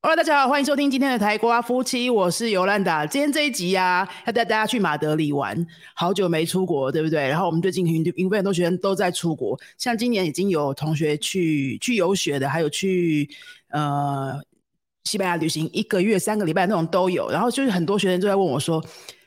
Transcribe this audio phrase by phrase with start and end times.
[0.00, 3.06] Hello，大家好，欢迎收听今天的台瓜夫妻，我是尤兰达。
[3.06, 7.26] 今天这一集啊，要带大家去马德里玩，好久没出国，对不对？
[7.26, 13.28] 然后我们最近因因为很多学生都在出国，像今年已经有同学去去游学的，还有去
[13.70, 14.38] 呃
[15.04, 17.30] 西班牙旅行一个月、三个礼拜那种都有。
[17.30, 18.84] 然后就是很多学生都在问我说，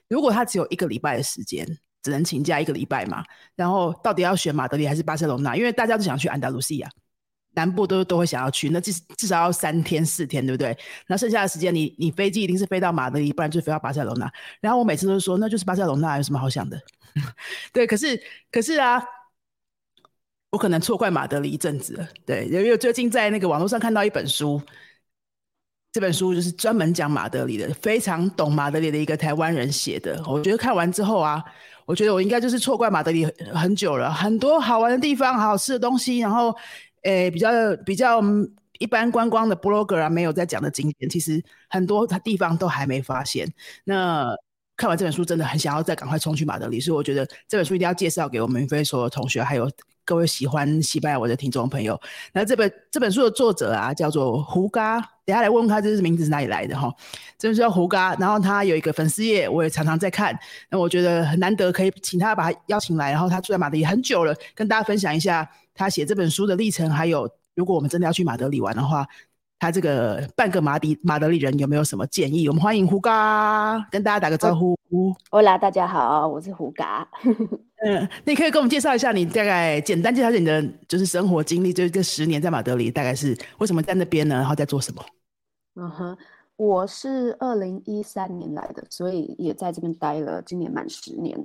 [0.07, 1.67] 如果他只有一个礼拜的时间，
[2.07, 3.21] 只能请假一个礼拜嘛？
[3.53, 5.57] 然后到底要选马德里还是巴塞隆纳？
[5.57, 6.89] 因为大家都想去安达卢西亚。
[7.53, 10.77] 南部都都会想要去，那至至少要三天四天，对不对？
[11.07, 14.31] 那剩下的时间，你你飞机一定是飞到马德里，不然就飞到巴塞罗那。
[14.61, 16.79] 然后我每次都是说，那就是巴塞罗那，有什么好想的？
[17.73, 18.21] 对，可是
[18.51, 19.03] 可是啊，
[20.51, 22.07] 我可能错怪马德里一阵子。
[22.27, 24.61] 对，因为最近在那个网络上看到一本书，
[25.91, 30.23] 这本书就是专门讲马德里的，非常懂马德里的一个台湾人写的。
[30.27, 31.43] 我觉得看完之后啊，
[31.87, 36.55] 我觉得我应该就是错怪马德里很久了，很多好玩的地方，好吃的东西，然后。
[37.03, 37.49] 诶，比较
[37.85, 38.21] 比较
[38.79, 43.47] 一般观光的 blogger 啊，没有在讲的景点，其实很多地方都还没发现。
[43.85, 44.25] 那
[44.77, 49.69] 看完这本书，真的很想要再赶快冲去马德里，所以我觉得这本书一定要介绍给我们飞所有同学，还有
[50.05, 51.99] 各位喜欢西班牙文的听众朋友。
[52.31, 56.93] 那这本这本书的作者啊，叫做胡嘎，等下来问问他这是名字是哪里来的哈。
[57.39, 60.37] 这本书叫胡嘎，然后他有一个粉丝页，我也常常在看。
[60.69, 65.49] 那我觉得很难得可以请他把他邀请来，然后他住在马德里很久了，跟大家分享一下。
[65.73, 69.07] 他写这本书的历程，还有如果我们真的要去马德里玩的话，
[69.59, 72.47] 他这个半个马迪马德里人有没有什么建议？
[72.47, 74.77] 我们欢迎胡嘎跟大家打个招呼。
[75.31, 77.07] Hola，大家好，我是胡嘎。
[77.83, 84.35] 嗯，你可以跟我们介绍一下，你大概简单介绍一下你的就是生活经历，就是这十年在马德里大概是为什么在那边呢？
[84.35, 85.03] 然后在做什么？
[85.75, 86.17] 嗯哼，
[86.55, 91.35] 我是二零一三年来的，所以也在这边待了，今年满十年。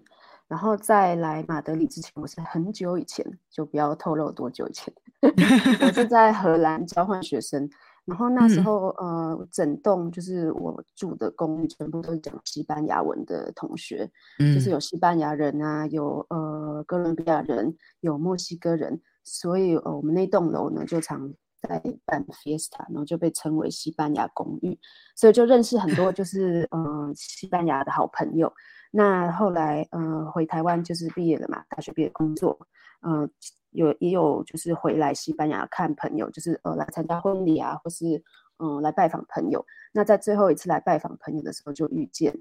[0.49, 4.93] 然后在来马德里之前，我是很久以前，就不要透露多久以前。
[5.81, 7.71] 我是在荷兰交换学生，
[8.05, 24.77] 然后那时候呃，整栋就是我住的公寓，全部都是讲西班牙文的同学，就是有西班牙人啊，有呃哥伦比亚人，有墨西哥人，所以呃我们那栋楼呢就常在办 fiesta，然后就被称为西班牙公寓，
[25.15, 28.53] 所以就认识很多就是呃西班牙的好朋友。
[28.91, 32.59] 那后来，嗯，回台湾就是毕业了嘛，大学毕业工作，
[33.07, 33.31] 嗯，
[33.73, 38.23] 有也有就是回来西班牙看朋友，就是呃来参加婚礼啊，或是
[38.59, 39.65] 嗯来拜访朋友。
[39.93, 42.33] 那在最后一次来拜访朋友的时候，就遇见，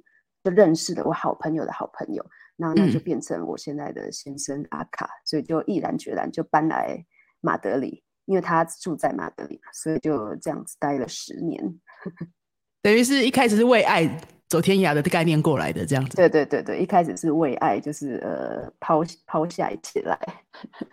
[0.43, 2.25] 就认识了我好朋友的好朋友，
[2.55, 7.03] 那那就变成我现在的先生阿卡，所以就毅然决然就搬来
[7.41, 11.79] 马德里，因为他住在马德里，所以就这样子待了十年，
[12.81, 14.21] 等于是一开始是为爱。
[14.51, 20.19] 走天涯的概念过来的这样子，对对对对，一开始是为爱，就是呃抛抛下一切来，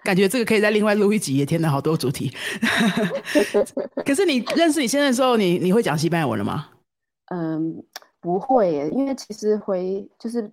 [0.04, 2.32] 感觉这个可以在另外录一集，也填了好多主题。
[4.06, 6.68] 可是你认识你现在的时候，你你会讲西班牙文了吗？
[7.32, 7.82] 嗯，
[8.20, 10.48] 不会，因为其实回就是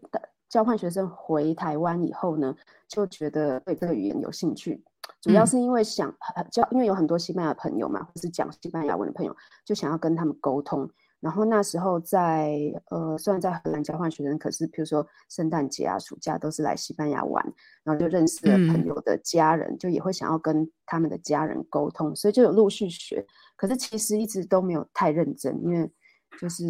[0.49, 2.55] 交换学生回台湾以后呢，
[2.87, 4.83] 就觉得对这个语言有兴趣，
[5.21, 6.11] 主要是因为想
[6.51, 10.89] 交，因为有很多西班牙朋友嘛，或是讲西班牙文的朋友，就想要跟他们沟通。
[11.25, 17.43] 然后那时候在呃，虽然在荷兰交换学生，可是比如说圣诞节啊、暑假都是来西班牙玩，
[17.83, 23.25] 然后就认识了朋友的家人，就也会想要跟他们的家人沟通，所以就有陆续学。
[23.55, 25.91] 可是其实一直都没有太认真，因为
[26.39, 26.63] 就是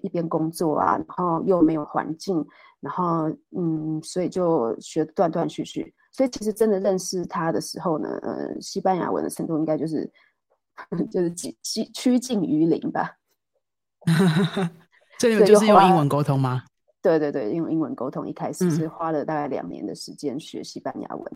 [0.00, 2.42] 一边工作啊，然后又没有环境，
[2.80, 5.94] 然后嗯，所以就学断断续续。
[6.10, 10.10] 所以其实真的认识他的时候呢，呃，西班牙文的程度应该就是
[11.12, 13.14] 就是几几趋近于零吧。
[15.18, 16.64] 这个就是用英文沟通吗？
[17.02, 18.26] 对对对，用英文沟通。
[18.26, 21.32] 一开始是花了大概两年的时间学西班牙文。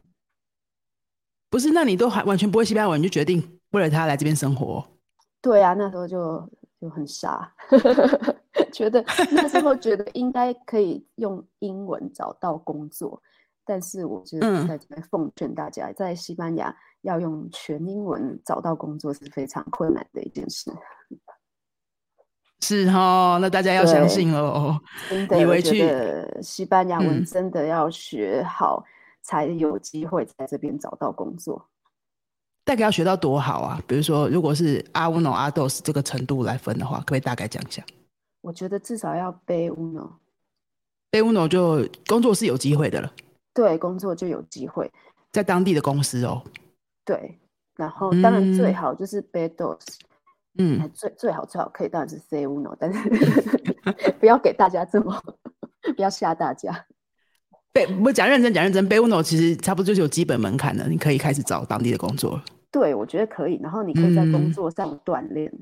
[1.51, 4.87] 不是，那你都还完全不会西班牙文，你就决定为了他来这边生活？
[5.41, 7.53] 对啊，那时候就就很傻，
[8.73, 13.23] 觉得那时候觉得应该可以用英文找到工作，
[13.65, 20.73] 但是我就在这边奉劝大家，在西班牙要用全英文找到工作是非常困难的一件事。
[22.61, 24.79] 是哈，那大家要相信哦。
[25.39, 25.89] 以为去
[26.43, 28.85] 西班牙文真的要学好，
[29.23, 31.69] 才有机会在这边找到工作。
[32.65, 33.81] 大概要学到多好啊？
[33.87, 37.83] 比如说，如果是阿乌诺、阿豆斯这个程度来分的话，可不可以大概讲一下？
[38.41, 40.19] 我觉得至少要背乌诺，
[41.11, 43.13] 背乌诺就工作是有机会的了。
[43.55, 44.91] 对，工作就有机会
[45.33, 46.43] 在当地的公司哦。
[47.05, 47.39] 对，
[47.77, 49.99] 然后当然最好就是背豆斯。
[50.03, 50.08] 嗯，
[50.93, 53.09] 最最好最好可以当然是 C uno，但是
[54.19, 55.15] 不要给大家这么，
[55.97, 56.87] 不要吓大家。
[57.73, 62.41] 被不讲认真讲认真，背 uno 其实差不多就是有基本门槛的，你可以开始找当地的工作。
[62.71, 63.59] 对，我觉得可以。
[63.63, 65.53] 然后你可以在工作上锻炼。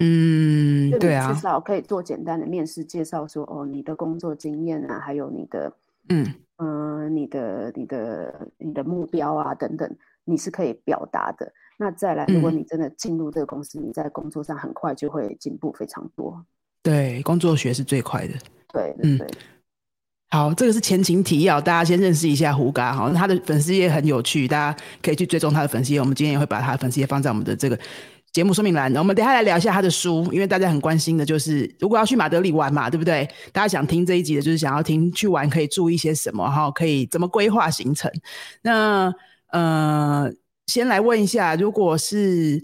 [0.00, 5.72] 嗯，对啊，至少可以做简单的面试介绍，说哦，你的工作经验啊，还有你的，
[6.08, 11.52] 嗯嗯，你的你的你的目标啊等等，你是可以表达的。
[11.78, 16.44] 那再来，如果你真的进入这个公司，你在工作上很快就会进步非常多。
[16.82, 18.34] 对，工作学是最快的。
[18.72, 19.18] 对，嗯，
[20.30, 26.00] 好，这个是前情提要，大家先认识一下胡嘎哈，他的粉丝页很有趣，大家可以去追踪他的粉丝页。
[26.00, 27.78] 我们今天也会把他的粉丝页放在我们的这个。
[28.30, 33.26] 节目说明栏，我们等下来聊一下他的书，因为大家很关心的就是，如果要去马德里玩嘛，对不对？
[33.52, 38.12] 大家想听这一集的，就是想要听去玩可以注意些什么，哈，可以怎么规划行程。
[38.62, 39.12] 那
[39.50, 40.30] 呃，
[40.68, 42.62] 先来问一下，如果是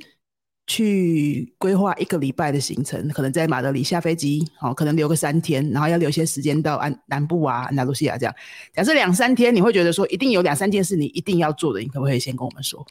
[0.67, 8.35] 去规划一个礼拜的行程，可能在马德里下飞机，好，可能留个三天，然后要留些时间到安南部啊、安达卢西亚这样。
[8.73, 12.87] 假设两三天，你会觉得说一定有两三件事你一定要做的，你可不可以先跟我们说？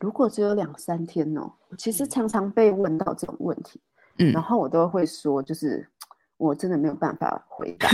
[0.00, 3.80] 如果只有两三天哦，其实常常被问到这种问题，
[4.18, 5.86] 嗯，然后我都会说，就是
[6.36, 7.88] 我真的没有办法回答，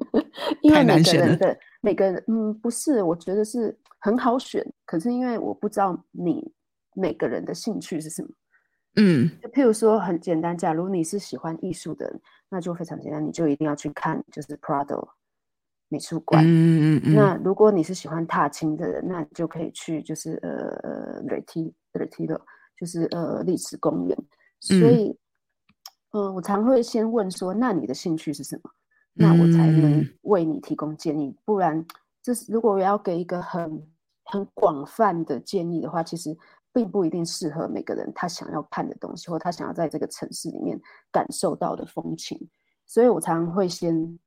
[0.62, 3.74] 因为每个人的每个人，嗯，不是，我觉得是
[4.06, 6.52] 很好选，可是因为我不知道你
[6.94, 8.28] 每个人的兴趣是什么，
[8.94, 15.08] 嗯，就譬如说很简单，假如你是喜欢艺术的，那就非常简单，你就一定要去看，就是 Prado。
[15.88, 17.14] 美术馆，嗯嗯嗯。
[17.14, 20.50] 那如果你是喜欢踏青的人，那你就可以去，就是呃
[20.82, 22.26] 呃 r e t i r e t i
[22.76, 24.16] 就是呃历史公园。
[24.60, 25.16] 所以，
[26.12, 28.70] 嗯，我常会先问说，那你的兴趣是什么？
[29.14, 31.36] 那我才能为你提供建议。
[31.44, 31.86] 不然，
[32.20, 33.80] 这是如果我要给一个很
[34.26, 36.36] 很广泛的建议的话，其实
[36.72, 40.80] 并不一定适合每个人他想要看的东西，或他想要在这个城市里面
[41.10, 42.48] 感受到的风情。
[42.86, 44.18] 所以我常常会先。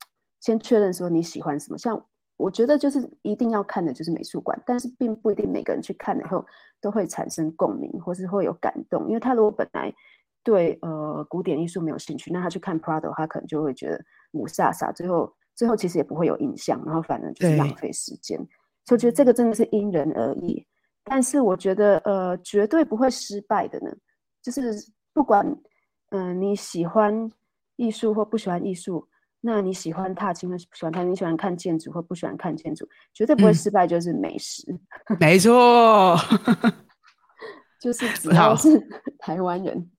[0.42, 2.02] 先确认说你喜欢什么，像
[2.38, 6.46] 我觉得就是一定要看的就是美术馆，但是并不一定每个人去看了以后
[6.80, 9.94] 都会产生共鸣或是会有感动，因为他如果本来
[10.42, 18.40] 对呃古典艺术没有兴趣，那他去看 Prado，他可能就会觉得五煞煞，最后最后其实也不会有印象，然后反正就是浪费时间。
[18.90, 20.66] 我觉得这个真的是因人而异，
[21.04, 23.92] 但是我觉得呃绝对不会失败的呢，
[24.42, 24.74] 就是
[25.14, 25.46] 不管
[26.12, 27.30] 嗯你喜欢
[27.76, 29.08] 艺术或不喜欢艺术。
[29.42, 31.10] 那你喜欢踏青，或喜欢看？
[31.10, 32.86] 你喜欢看建筑，或不喜欢看建筑？
[33.14, 34.64] 绝对不会失败，就是美食。
[35.18, 36.18] 没错，
[37.80, 38.78] 就是只 要是
[39.18, 39.90] 台湾人，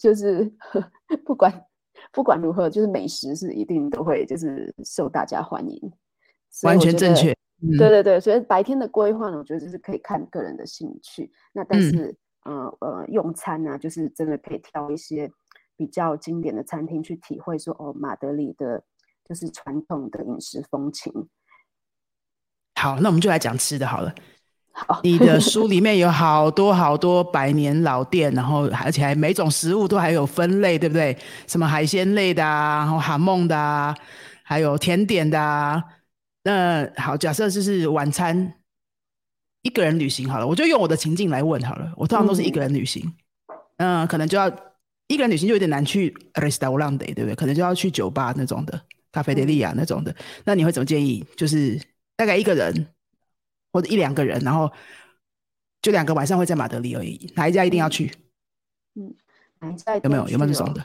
[0.00, 0.52] 就是
[1.24, 1.64] 不管
[2.12, 5.92] 不管如何，就是美食是一定都会就是受大家欢迎。
[6.64, 7.32] 完全正确。
[7.78, 11.30] 对对对，所以白天的规划呢，我觉得就是可以看个人的兴趣。
[11.52, 12.14] 那但是，
[12.44, 15.30] 呃呃，用餐呢，就是真的可以挑一些。
[15.78, 18.82] 比较经典的餐厅去体会说哦，马德里的
[19.28, 21.12] 就是传统的饮食风情。
[22.76, 24.14] 好，那我们就来讲吃的好了。
[24.72, 31.14] 好，你的书里面有好多好多百年老店，然后而且还每种食物都还有分类，对不对？
[31.46, 33.94] 什么海鲜类的啊，然后哈梦的啊，
[34.42, 35.84] 还有甜点的啊。
[36.46, 38.54] 那好，假设就是晚餐，
[39.62, 41.92] 一个人旅行好了，我就用我的情境来问好了。
[41.96, 43.02] 我通常都是一个人旅行，
[43.78, 44.48] 嗯，可能就要。
[45.08, 47.34] 一个人旅行就有点难去 restaurant，对不对？
[47.36, 48.80] 可能就要去酒吧那种的，
[49.12, 50.12] 咖啡德利亚那种的。
[50.44, 51.24] 那你会怎么建议？
[51.36, 51.80] 就是
[52.16, 52.88] 大概一个人
[53.72, 54.68] 或者一两个人，然后
[55.80, 57.32] 就两个晚上会在马德里而已。
[57.36, 58.12] 哪一家一定要去？
[58.96, 59.14] 嗯，
[59.60, 60.84] 哪一家有没有有没有这种的？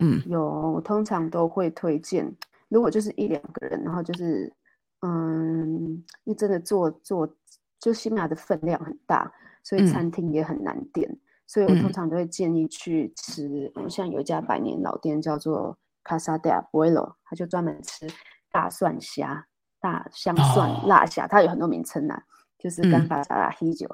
[0.00, 0.44] 嗯，有。
[0.74, 2.30] 我通常都会推荐，
[2.68, 4.52] 如果就是一两个人，然后就是
[5.00, 7.28] 嗯，因为真的做做
[7.78, 9.30] 就西班牙的分量很大，
[9.62, 11.18] 所以餐厅也很难点。
[11.46, 18.06] 所以我通常都会建议去吃，嗯，像有一家百年老店叫做 Casa de Abuelo，他就专门吃
[18.50, 19.46] 大蒜虾、
[19.78, 22.20] 大香蒜辣虾，它有很多名称呐，
[22.58, 23.88] 就是干巴沙拉黑酒。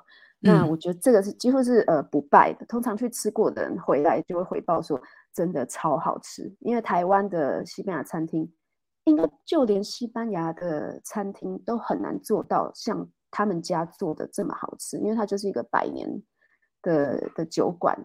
[0.44, 5.00] 那我觉得这个是几乎是呃不败的，通常去吃过的人回来就会回报说
[5.32, 6.50] 真的超好吃。
[6.60, 8.50] 因为台湾的西班牙餐厅，
[9.04, 16.22] 应该就连西班牙的餐厅都很难做到像他们家做的这么好吃，因为它就是一个百年。
[16.84, 17.96] 的的酒馆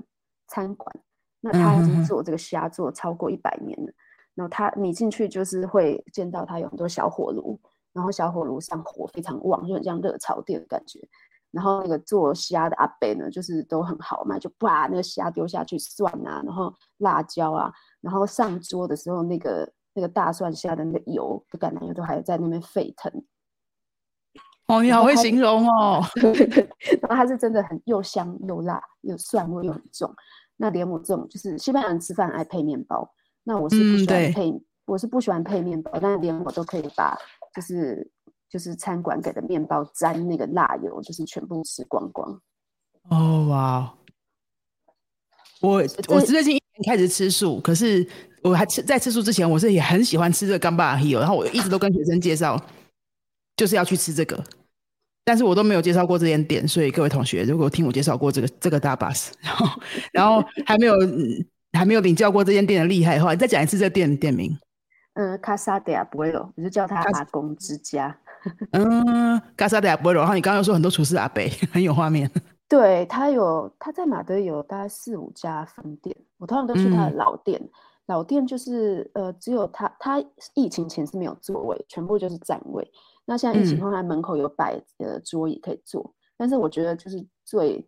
[0.47, 0.95] 餐馆，
[1.41, 3.91] 那他已经做这个虾做超过一百年了。
[4.35, 7.59] 然后他你进去就是会见到他有很多小火炉，
[7.91, 10.99] 然后小火炉上火非常旺，就很像热炒店的感觉。
[11.49, 23.11] 然后那个做虾的阿伯呢，就是都很好嘛，就把那个虾丢下去蒜啊，然后辣椒啊，然后上桌的时候那个那个大蒜下的那个油的橄榄油都还在那边沸腾。
[24.67, 26.05] 哦，你好会形容哦。
[26.21, 26.69] 对对对，
[27.01, 30.13] 然后它是真的很又香又辣，又蒜味又很重。
[30.55, 33.11] 那连我这种就是西班牙人吃饭爱配面包，
[33.43, 37.17] 那我是不喜欢配，我是不喜欢配面包，但连我都可以把
[37.55, 38.07] 就是
[38.47, 42.39] 就是餐馆给的面包沾那个辣油，就是全部吃光光。
[43.09, 43.93] 哦哇！
[45.59, 48.07] 我我最近开始吃素，可是
[48.47, 52.59] 我还吃在吃素之前，我是也很喜欢吃这个干巴 h i 然后我一直都跟学生介绍，
[53.55, 54.43] 就是要去吃这个，
[55.25, 59.81] 但是我都没有介绍过这间店，所以各位同学，如果听我介绍过这个这个大巴士，然后
[60.13, 60.95] 然后还没有
[61.73, 64.57] 还没有领教过这间店的厉害的话，你再讲一次这店店名。
[65.19, 68.15] 嗯，卡萨迪亚布维罗，我就叫他阿公之家。
[68.71, 71.41] 嗯，卡萨迪亚布维罗，然后你刚刚说很多厨师阿伯，
[71.73, 72.29] 很有画面。
[72.69, 77.59] 对他有，他在马德有大概四五家分店，我通常都去他的老店。
[78.07, 80.23] 老店就是呃，只有他，他
[80.53, 82.91] 疫情前是没有座位，全部就是站位。
[83.25, 86.13] 那现在疫情后，他门口有摆呃桌椅可以坐。
[86.37, 87.85] 但是我觉得就是最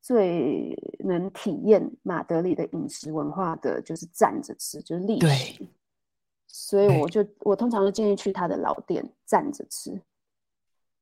[0.00, 5.66] 最能体验马德里的饮食文化的就是站着吃，就是历史。
[6.46, 10.00] 所以我就我通常都建议去他的老店站着吃。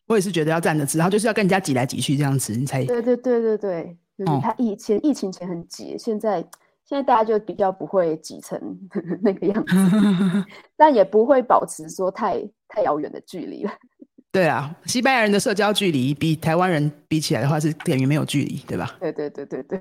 [0.06, 3.98] 我也是觉得要站着吃，然后就是要跟人家挤来挤去这样子，你才对对对对对。
[4.18, 6.42] 嗯，他以前疫情前很挤，现在
[6.86, 8.58] 现在大家就比较不会挤成
[9.22, 9.74] 那个样子，
[10.76, 13.72] 但也不会保持说太太遥远的距离了。
[14.32, 18.96] 对啊，西班牙人的社交距离比台湾人比起来的话是等于没有距离，对吧？
[19.00, 19.80] 对对对对对。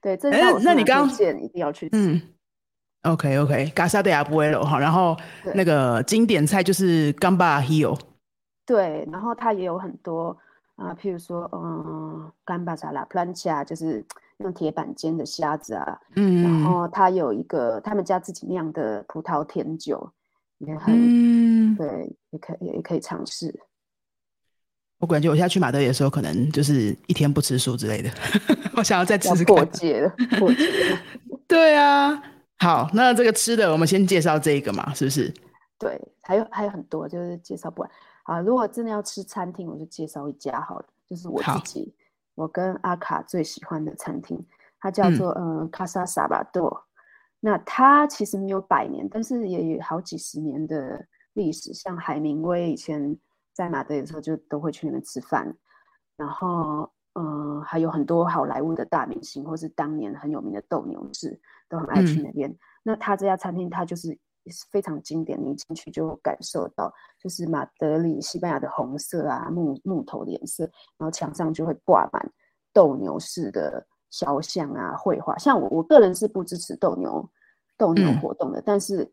[0.00, 2.20] 对，这那那你刚刚一定要去嗯。
[3.02, 5.16] OK OK，Gasa de Abuelo 哈，然后
[5.54, 7.98] 那个经典菜就是 Gamba Hill。
[8.64, 10.36] 对，然后它也有很多
[10.76, 14.04] 啊，譬如说，嗯，Gamba 沙拉 Plancha，就是
[14.38, 16.00] 用铁板煎的虾子啊。
[16.16, 16.42] 嗯。
[16.42, 20.10] 然后他有一个他们家自己酿的葡萄甜酒，
[20.58, 23.54] 也很对，也可以也可以尝试。
[24.98, 28.10] 我感觉我现在去马德里的时候，可能就是一天不吃素之类的。
[28.76, 30.08] 我想要再吃 破戒了，
[30.38, 30.96] 破戒。
[31.48, 32.22] 对啊。
[32.58, 35.34] 好，那这个吃的，我们先介绍这个嘛，是不是？
[35.76, 37.90] 对，还有还有很多，就是介绍不完。
[38.22, 41.92] 啊，如果真的要吃餐厅，我就介绍一家好了，就是我自己，
[42.34, 44.44] 我跟阿卡最喜欢的餐厅，
[44.80, 46.84] 它叫做嗯卡萨萨巴多。
[47.40, 51.72] 那它其实没有百年，但是也有好几十年的历史。
[51.72, 53.16] 像海明威以前
[53.52, 55.52] 在马德里的时候，就都会去那边吃饭。
[56.16, 61.40] 然后，嗯，还有很多好莱坞的大明星，或是当年很有名的斗牛士。
[61.68, 62.54] 都很爱去那边。
[62.82, 64.18] 那他这家餐厅，它就是
[64.70, 65.38] 非常经典。
[65.42, 70.64] 你进去就感受到，就是马德里西班牙的红色啊，木木头的颜色。
[70.98, 72.32] 然后墙上就会挂满
[72.72, 75.36] 斗牛士的肖像啊，绘画。
[75.38, 77.28] 像我，我个人是不支持斗牛
[77.76, 78.60] 斗牛活动的。
[78.60, 79.10] 但是，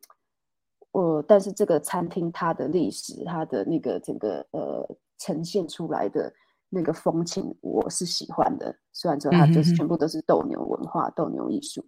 [0.91, 6.33] 我但是这个餐厅它的历史，它的那个整个呃呈现出来的
[6.69, 8.75] 那个风情，我是喜欢的。
[8.91, 11.85] 虽然说它就是全部都是斗牛文化、斗牛艺术。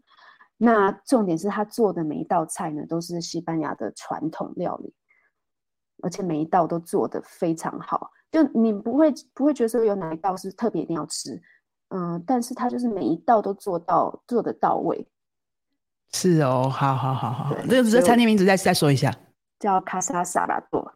[0.63, 4.93] 那重点是他做的每一道菜呢，都是西班牙的传统料理，
[6.03, 11.41] 而且每一道都做的非常好，就你不会不会觉得说有哪一道是特别一定要吃，
[11.89, 15.07] 嗯，但是他就是每一道都做到做的到位。
[16.13, 19.11] 是哦，好好好好，这个这餐厅名字再再说一下，
[19.57, 20.93] 叫卡萨萨巴多，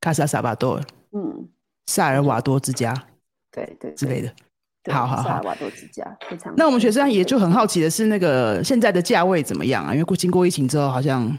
[0.00, 1.48] 卡萨萨巴多，嗯，
[1.86, 2.94] 萨尔瓦多之家，
[3.50, 4.32] 对对之类的。
[4.92, 6.54] 好好好，瓦多之家非常。
[6.56, 9.92] 那我们学生也就很好奇的是，那个现在的价位怎么样啊？
[9.92, 11.36] 因为过经过疫情之后，好像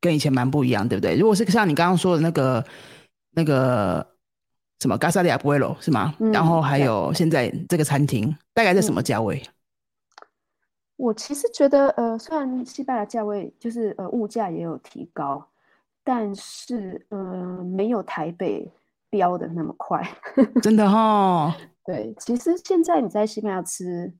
[0.00, 1.16] 跟以前蛮不一样，对不对？
[1.16, 2.64] 如果是像你刚刚说的那个
[3.32, 4.06] 那个
[4.80, 6.14] 什么加萨利亚布维罗是吗？
[6.32, 9.42] 然后还有现在这个餐厅大概在什么价位？
[10.96, 15.42] 我其实觉得，呃，虽然西班牙价位就是呃物价也有提高，
[16.04, 18.70] 但是呃没有台北
[19.08, 20.06] 飙的那么快，
[20.62, 21.56] 真的哈。
[21.84, 24.12] 对，其实现在你在西班牙吃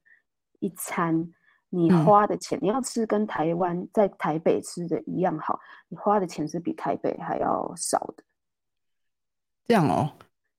[0.58, 1.32] 一餐，
[1.68, 8.24] 你花的钱，你要吃跟台湾在台北吃的一样好，你花的钱是比台北还要少的。
[9.66, 10.10] 这样哦，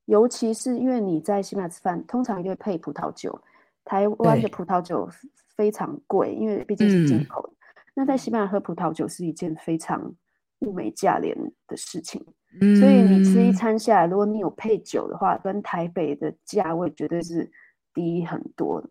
[0.06, 3.42] 尤其是因为你在西班牙吃饭，通常会配葡萄酒，
[3.84, 5.10] 台湾的葡萄酒
[5.56, 7.54] 非常贵，因为毕竟是进口的。
[7.94, 10.16] 那在西班牙喝葡萄酒是一件非常
[10.60, 11.36] 物美价廉
[11.68, 12.26] 的事情。
[12.60, 17.50] 所以你吃一餐下来，如果你有配酒的话，跟台北的价位绝对是
[17.94, 18.90] 低很多的。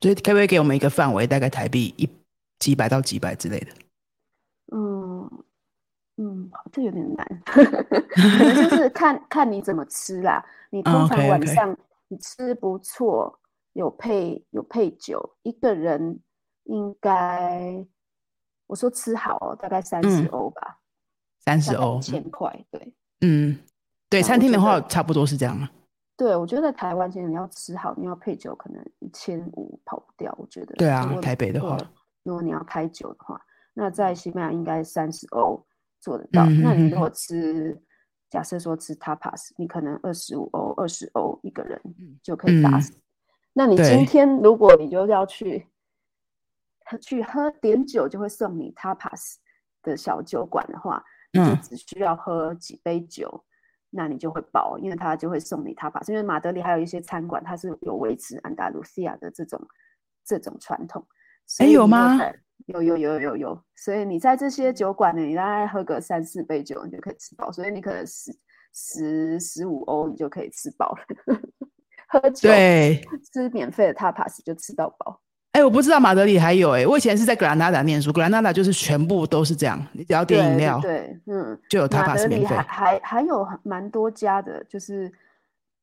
[0.00, 2.08] 所以可不可以给我们一个范围，大概台币一
[2.58, 3.72] 几百到几百之类的？
[4.70, 5.44] 嗯
[6.18, 10.44] 嗯，这有点难， 可能就是看看你怎么吃啦。
[10.70, 11.74] 你通常晚上
[12.08, 13.40] 你吃不错，
[13.72, 16.20] 有配有配酒，一个人
[16.64, 17.84] 应该
[18.66, 20.78] 我说吃好哦大概三十欧吧。
[21.48, 23.58] 三十欧，千块，对，嗯，
[24.10, 25.70] 对，餐厅的话差不多是这样啊。
[26.14, 30.34] 对，我觉得在台湾，其实你要吃好，你要配酒，可能一千五跑不掉。
[30.38, 31.78] 我觉得，对啊，台北的话，
[32.22, 33.40] 如果你要开酒的话，
[33.72, 35.64] 那在西班牙应该三十欧
[36.00, 36.44] 做得到。
[36.44, 37.80] 那你如果吃，
[38.28, 41.80] 假设说吃 tapas，你可能二十五欧、二十欧一个人
[42.22, 42.92] 就可以打嗯死。
[43.54, 45.66] 那你今天如果你就要去
[47.00, 49.36] 去喝点酒，就会送你 tapas
[49.82, 53.44] 的小酒馆的话，你就嗯只需要喝几杯酒，
[53.90, 56.08] 那你就会饱，因为他就会送你 tapas。
[56.10, 59.60] 因为马德里还有一些餐馆，它是有维持安达卢西亚的这种
[60.24, 61.06] 这种传统。
[61.46, 62.18] 所以你诶有吗？
[62.66, 67.50] 有有有有有，所以你在这些酒馆呢，你大概喝个三四杯酒，你就可以吃饱。
[67.52, 68.36] 所以你可能十
[68.74, 70.98] 十十五欧，你就可以吃饱了。
[72.10, 73.00] 喝酒对，
[73.32, 75.20] 吃免费的 tapas 就吃到饱。
[75.58, 82.62] 哎、我不知道马德里还有哎、我以前是在格兰纳达念书，格兰纳达就是全部都是这样，你只要点饮对料对，对嗯，就有 tapas 免费里还。
[82.62, 85.10] 还还有很蛮多家的，就是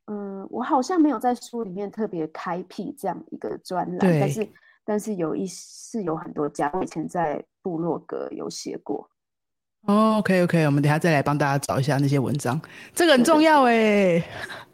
[0.07, 4.47] 嗯，我好像没有在书里面特别开辟这样一个专栏，但是
[4.85, 9.09] 但是有一是有很多家，我以前在部落格有写过。
[9.87, 12.59] 哦，OK OK，我们等一下再来帮大家找一下那些文章，
[12.93, 14.23] 这个很重要哎、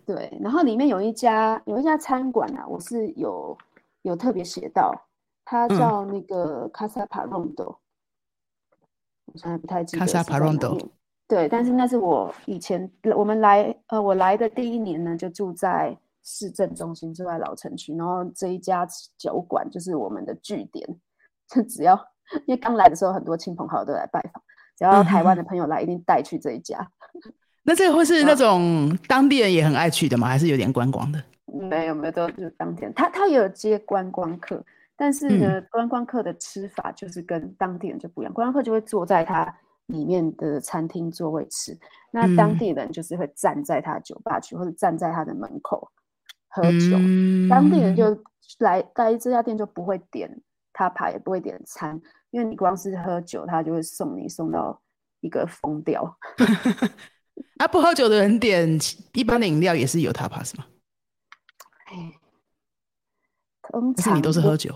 [0.05, 3.57] 对，然后里面有一家有一家餐馆啊，我是有
[4.03, 4.93] 有特别写到，
[5.45, 7.77] 它嗯叫那个 Casa Parondo，
[9.25, 10.89] 我现在不太记得 Casa 是在哪 Parondo
[11.27, 18.85] 对，但是那是我以前我们来呃我来的第一年呢，就住在市政中心，住在老城区，然后这一家
[19.17, 20.85] 酒馆就是我们的据点，
[21.47, 21.95] 就只要
[22.45, 24.43] 因为刚来的时候很多亲朋好友都来拜访，
[24.77, 26.85] 只要台湾的朋友来，一定带去这一家。
[27.63, 30.27] 那这个会是啊那种当地人也很爱去的吗？
[30.27, 31.23] 还是有点观光的？
[31.51, 32.93] 没有没有，都是当天。
[32.93, 34.63] 他他也有接观光客，
[34.95, 38.33] 但是呢，观光客的吃法就是跟当地人就不一样。
[38.33, 39.53] 观光客就会坐在他
[39.87, 41.77] 里面的餐厅座位吃，
[42.11, 45.91] 那当嗯地人就是会站在他酒吧区或者站在他的门口
[46.47, 46.97] 喝酒。
[46.97, 48.05] 嗯当地人就
[48.59, 50.29] 来来这家店就不会点
[50.71, 54.79] 他牌，也不会点餐，因为你光是喝酒，他就会送你送到
[55.19, 56.17] 一个疯掉。
[57.57, 58.77] 啊，不喝酒的人点
[59.13, 60.65] 一般的饮料也是有 tapas 吗？
[61.91, 62.13] 哎，
[63.63, 64.73] 通常你都是喝酒？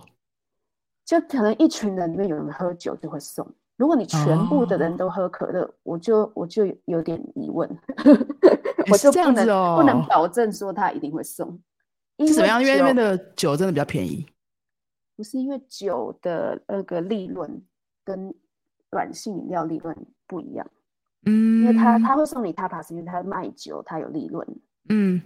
[1.06, 3.48] 就可能一群人里面有人喝酒就会送。
[3.78, 7.70] 如果你全部的哦人都喝可乐，我就我就有点疑问，
[8.90, 11.60] 我是这样子就不能、不能哦保证说他一定会送。
[12.18, 12.62] 因是怎么样？
[12.62, 14.26] 因为那边的酒真的比较便宜。
[15.18, 17.62] 不是因为酒的那个利润
[18.04, 18.34] 跟
[18.90, 20.66] 软性饮料利润不一样，
[21.26, 24.46] 嗯，因为他他会送你 tapas，因为他卖酒，他有利润，
[24.90, 25.22] 嗯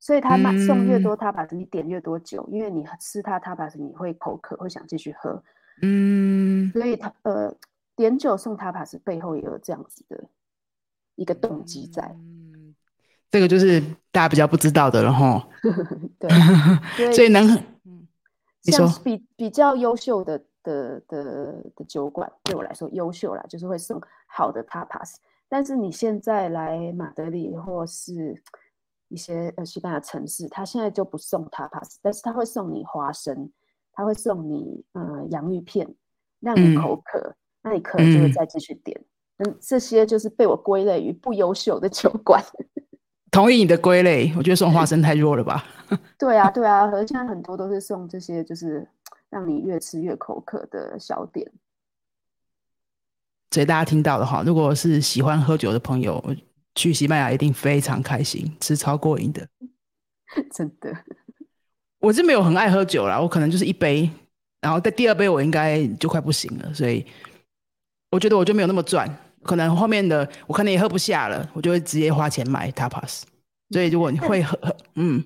[0.00, 5.42] 所以他卖送越嗯多 tapas，你点越多酒，因为你吃他 tapas，你会口渴，会想继续喝，
[5.82, 7.54] 嗯所以他呃
[7.96, 10.24] 点酒送 tapas 背后也有这样子的
[11.16, 12.74] 一个动机在，嗯，
[13.30, 13.80] 这个就是
[14.12, 15.48] 大家比较不知道的了哈。
[16.18, 16.82] 对啊，
[17.12, 17.44] 所以 能
[18.62, 25.16] 你像说比比较优秀的的的的酒馆，对我来说优秀啦，就是会送好的 tapas。
[25.48, 28.40] 但是你现在来马德里或是
[29.08, 33.50] 一些呃西班牙城市，他现在就不送 tapas，但是他会送你花生，
[33.92, 35.88] 他会送你呃洋芋片，
[36.40, 39.00] 让你嗯口渴，那你渴了就会嗯再继续点。
[39.38, 42.42] 嗯，这些就是被我归类于不优秀的酒馆。
[43.30, 45.62] 同意你的归类，我觉得送花生太弱了吧？
[46.18, 48.88] 对啊，对啊，而现在很多都是送这些，就是
[49.30, 51.50] 让你越吃越口渴的小点。
[53.50, 56.22] 所以大家听到的话，如果是喜欢喝酒的朋友，
[56.78, 59.44] 去西班牙一定非常开心，吃超过瘾的。
[60.54, 60.96] 真的，
[61.98, 64.08] 我是没有很爱喝酒啦，我可能就是一杯，
[64.60, 67.04] 然后在第二杯我应该就快不行了，所以
[68.12, 69.12] 我觉得我就没有那么赚，
[69.42, 73.22] 可能后面的我可能也喝不下了，我就会直接花钱买 tapas。
[73.70, 75.24] 所以如果你会喝，喝 嗯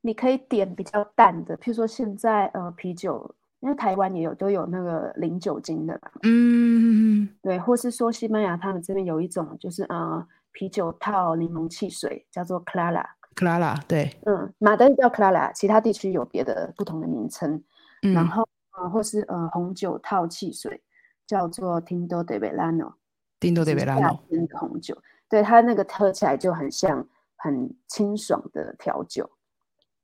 [0.00, 17.62] 你可以点比较淡的，譬如说现在呃啤酒，因为台湾也有都有那个零酒精的嘛，嗯对，或是说西班牙他们这边有一种就是呃啤酒套柠檬汽水，叫做 Clara，，Clara 对，嗯，马德里叫 Clara，其他地区有别的不同的名称，
[18.02, 18.12] 嗯。
[18.12, 20.82] 然后呃或是呃红酒套汽水，
[21.26, 22.94] 叫做 Tinto de Verano。
[23.40, 24.96] 丁多就是夏德维拉诺，天的红酒，
[25.28, 27.06] 对它那个喝起来就很像
[27.36, 29.30] 很清爽的调酒。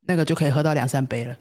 [0.06, 1.36] 那个就可以喝到两三杯了。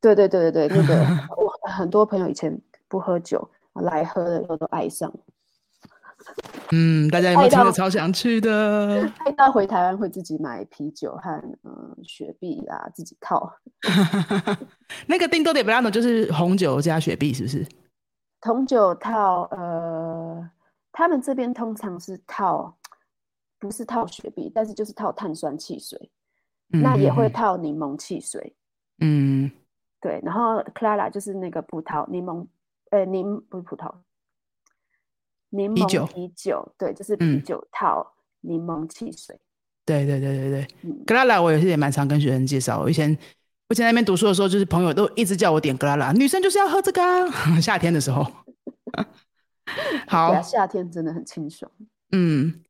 [0.00, 0.94] 对对对对对，那个
[1.36, 5.12] 我很多朋友以前不喝酒来喝了以后都爱上，
[6.72, 9.02] 嗯，大家有没有听得超想去的？
[9.18, 11.30] 爱到回台湾会自己买啤酒和
[11.64, 13.52] 嗯雪碧啊自己套。
[15.06, 17.66] 那个丁多德维拉诺就是红酒加雪碧，是不是？
[18.42, 20.50] 红酒套呃，
[20.92, 22.74] 他们这边通常是套
[23.58, 26.10] 不是套雪碧，但是就是套碳酸汽水，
[26.68, 28.54] 那也会嗯套柠檬汽水。
[29.00, 29.50] 嗯
[30.00, 32.46] 对，然后 Clara 就是那个葡萄柠檬，
[32.90, 33.92] 呃，柠不是葡萄，
[35.50, 39.38] 柠啤酒檬啤酒，对，就是啤嗯酒套柠檬汽水。
[39.84, 42.80] 对对对对对，嗯，格拉拉我也是也蛮常跟学生介绍。
[42.80, 43.10] 我以前
[43.68, 47.28] 我以前在那边读书的时候，就是朋友都一直叫我点格拉拉，女生就是要喝这个啊。
[47.60, 48.24] 夏天的时候，
[50.06, 51.70] 好夏天真的很清爽。
[52.12, 52.62] 嗯，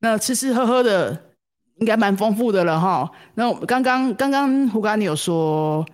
[0.00, 1.30] 那吃吃喝喝的
[1.76, 3.10] 应该蛮丰富的了哈。
[3.34, 5.84] 那我刚刚刚刚胡嘎你有说，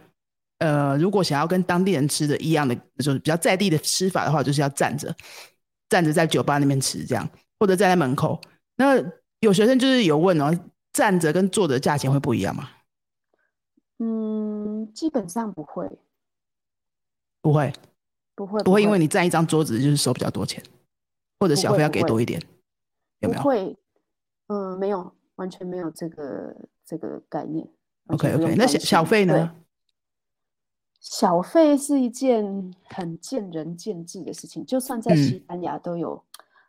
[0.58, 5.14] 呃，如果想要跟当地人吃的一样的，就是比较在地的吃法的话，就是要站着
[5.88, 8.40] 站着在酒吧那边吃这样，或者站在门口。
[8.76, 8.94] 那
[9.40, 10.56] 有学生就是有问哦，
[10.92, 12.70] 站着跟坐着价钱会不一样吗？
[13.98, 15.98] 嗯，基本上不会，
[17.42, 17.72] 不会，
[18.36, 20.62] 不会，不会，因为你占一张桌子就是收比较多钱，
[21.40, 22.40] 或者小费要给多一点，
[23.18, 23.76] 有没有不会，
[24.46, 27.68] 嗯，没有，完全没有这个这个概念。
[28.06, 29.52] OK OK，那小小费呢？
[31.00, 36.22] 小费是一件很见仁见智的事情，就算在嗯西班牙都有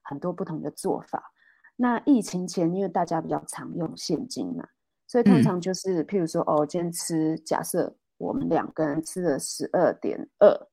[0.04, 1.34] 很多不同的做法。
[1.76, 4.68] 那疫情前，因为大家比较常用现金嘛，
[5.08, 10.68] 所以通嗯常就是，譬如说，哦，今天吃，假设我们两个人吃了十二点二，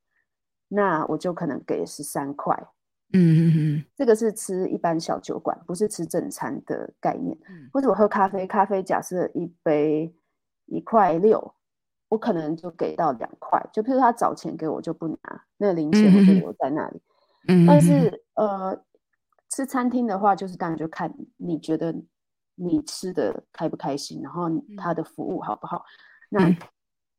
[0.69, 2.55] 那我就可能给十三块。
[3.13, 7.39] 嗯嗯嗯这个是吃一般小酒馆，不是吃正餐的概念。
[7.49, 10.13] 嗯或者我喝咖啡，咖啡假设一杯
[10.67, 11.55] 一块六，
[12.09, 13.61] 我可能就给到两块。
[13.73, 17.01] 就譬如他找钱给我，就不拿那零钱，我就留在那里。
[17.49, 18.79] 嗯，但是呃，
[19.51, 21.95] 吃餐厅的话，就是当然就看你觉得
[22.55, 25.85] 你吃的开不开心，然后他的服务好不好。
[26.29, 26.57] 那嗯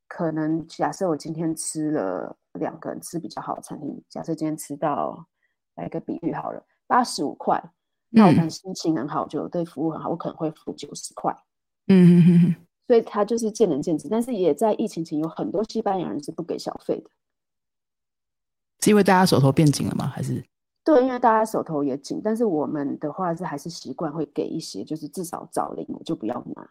[0.09, 5.27] 可能假设我今天吃了两个人吃比较好的餐厅，假设今天吃到
[5.75, 7.61] 来个比喻好了，八十五块，
[8.09, 11.35] 那我可能嗯心情很好，就对服务很好，我可能会付九十块。
[11.87, 17.09] 嗯嗯嗯嗯，所以他就是见仁见智，但是也在疫情前有很多西班牙人是不给小费的。
[18.79, 20.07] 是因为大家手头变紧了吗？
[20.07, 20.41] 还是
[20.85, 26.69] 对，因为大家手头也紧，但是我们的话是还是习惯会给一些，就是至少找零我就不要拿。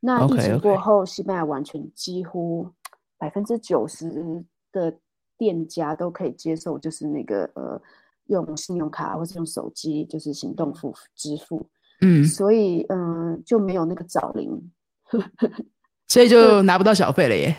[0.00, 2.68] 那疫情过后，西班牙完全几乎
[3.16, 4.98] 百分之九十的
[5.38, 7.80] 店家都可以接受，就是那个呃
[8.26, 11.64] 用信用卡或是用手机，就是行动付支付，
[12.00, 14.72] 嗯，所以嗯、呃就没有那个找零。
[16.08, 17.56] 所以就拿不到小费了耶。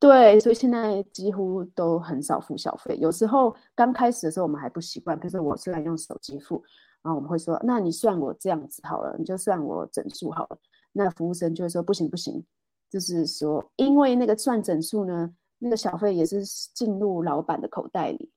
[0.00, 2.96] 对，所以现在几乎都很少付小费。
[3.00, 6.62] 有时候刚开始的时候我们还不习惯，比如说我虽然用手机付，
[7.02, 10.58] 然后我们会说，那你算我这样子好了，你就算我整数好了。
[10.92, 12.44] 那服务生就会说不行不行，
[12.88, 18.30] 就是说因为那个算整数呢，那个小费也是进入老板的口袋里，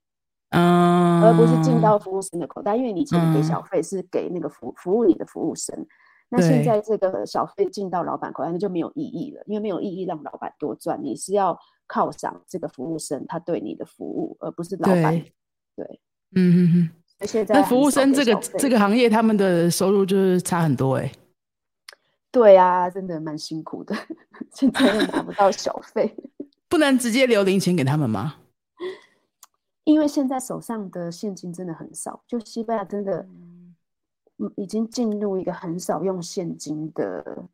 [0.50, 5.86] 嗯，而不是进到服务生的口袋，因为你以前给嗯小费是给那个服服务你的服务生。
[6.34, 15.12] 那现在这个小费进到老板口袋，那就没有意义了，因为没有意义让老板多赚，你是要犒赏这个服务生他对你的服务，而不是老板。
[15.12, 15.34] 对
[15.76, 16.00] 对，
[16.36, 16.90] 嗯嗯嗯。
[17.50, 21.12] 那服务生这个这个行业，他们的收入就是差很多哎。
[22.32, 23.94] 对啊，真的蛮辛苦的，
[24.56, 26.16] 现在又拿不到小费，
[26.70, 28.36] 不能直接留零钱给他们吗？
[29.84, 33.18] 因为现在手上的现金真的很少，就西班牙真的。
[33.18, 33.51] 嗯，
[34.56, 37.50] 已经进入一个很少用现金的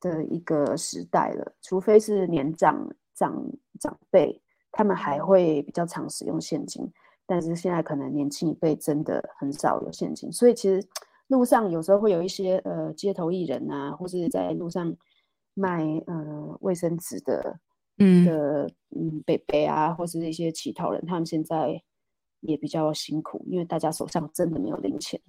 [0.00, 3.34] 的一个时代了，除非是年长长
[3.80, 6.90] 长辈，他们还会比较常使用现金，
[7.26, 10.86] 但是现在可能年轻一辈真的很少有现金，所以其实
[11.28, 14.94] 路上有时候会有一些呃街头艺人啊，或是在路上
[15.54, 17.60] 卖呃卫生纸的
[17.98, 18.24] 嗯。
[18.24, 21.82] 的嗯北北啊，或是一些乞讨人，他们现在
[22.40, 25.20] 也比较辛苦，因为大家手上真的没有零钱。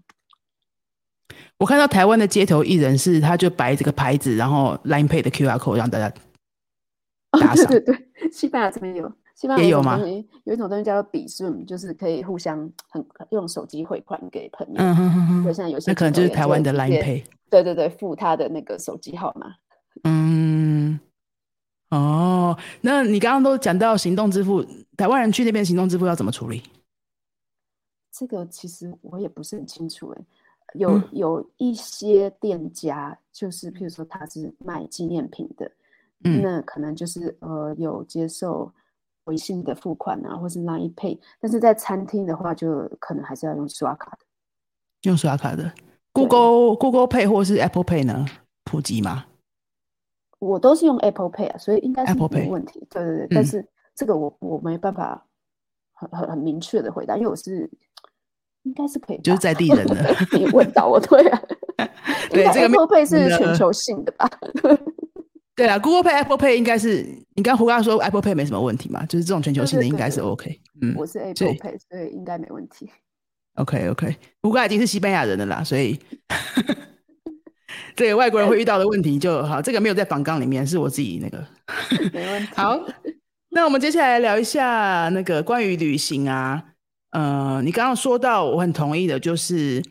[1.57, 9.99] 我看到台湾的街头艺人是，他就摆这个牌子，然后 Line Pay 的 QR code 让大家打哦，对赏对对，西班牙这边有，西班牙也有吗
[10.43, 14.75] 有一种东西叫做比顺，就是可以互相很用手机汇款给朋友。
[14.77, 17.23] 嗯哼现在有些那可能就是台湾的直 Line Pay。
[17.49, 19.55] 对对对，付他的那个手机号码。
[20.03, 20.99] 嗯，
[21.89, 26.61] 哦，那你刚刚都讲到行动支付，台湾人去那边行动支付要怎么处理？
[28.11, 30.25] 这个其实我也不是很清楚诶，
[30.73, 35.71] 有、嗯有一些店家就是譬如说他是卖纪念品的，
[36.23, 38.71] 嗯那可能就是呃有接受
[39.25, 44.19] 微信的付款啊，或是 Line Pay，但是在餐厅的话，就可能还是要用刷卡的。
[45.03, 45.71] 用刷卡的
[46.11, 48.25] ，Google Google Pay 或是 Apple Pay 呢？
[48.63, 49.25] 普及吗？
[50.39, 52.85] 我都是用 Apple Pay 啊，所以应该是 Apple 没 Pay 问题。
[52.89, 55.25] 对对对，但嗯是这个我我没办法
[55.93, 57.69] 很很很明确的回答，因为我是
[58.67, 61.41] 应该是可以，就是在地人的 你问到我，对啊，
[62.29, 64.29] 对这个没 Apple Pay 是全球性的吧？
[65.55, 70.59] 对啊，Google Pay、Apple Pay 应该是你刚胡刚说 Apple Pay 没什么问题嘛，就是这种全球性的应该是 OK。
[70.81, 72.91] 嗯我是 Apple Pay，所以应该没问题。
[73.55, 75.97] OK OK，胡瓜已经是西班牙人了啦，所以
[77.95, 81.43] 这个外国人会遇到的问题就好，这个没有在访纲里面，是我自己那个
[82.13, 82.49] 没问题。
[82.55, 82.79] 好。
[83.49, 86.63] 那我们接下来聊一下那个关于旅行啊，
[87.17, 89.83] 呃，你刚刚说到，我很同意的，就是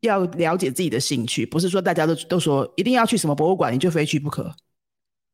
[0.00, 4.50] 要了解自己的兴趣，不是说大家都都说一定要去什么博物馆你就非去不可。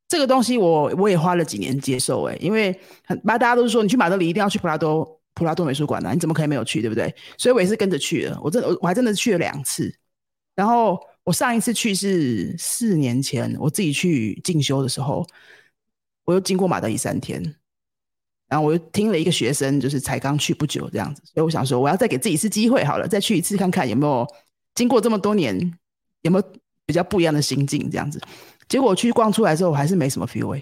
[0.08, 7.14] 这个东西我我也花了几年接受，哎，因为很大家都是说你去马德里一定要去普拉多普拉多美术馆啊，你怎么可以没有去，对不对？
[7.36, 9.94] 所以我也是跟着去了，我真我我还真的是去了两次。
[10.56, 15.24] 然后我上一次去是四年前，我自己去进修的时候，
[16.24, 17.54] 我又经过马德里三天。
[18.48, 24.26] 然后我又听了一个学生，就是才刚去不久这样子，所以我想说，我要再给自己一次机会好了，再去一次看看有没有
[24.74, 25.78] 经过这么多年
[26.22, 26.44] 有没有
[26.86, 28.18] 比较不一样的心境这样子。
[28.68, 30.60] 结果我去逛出来之后，我还是没什么 feel。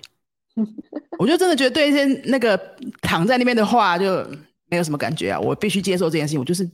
[1.19, 2.59] 我就真的觉得对一些那个
[3.03, 4.27] 躺在那边的画就
[4.69, 5.39] 没有什么感觉啊。
[5.39, 6.69] 我必须接受这件事情，我就是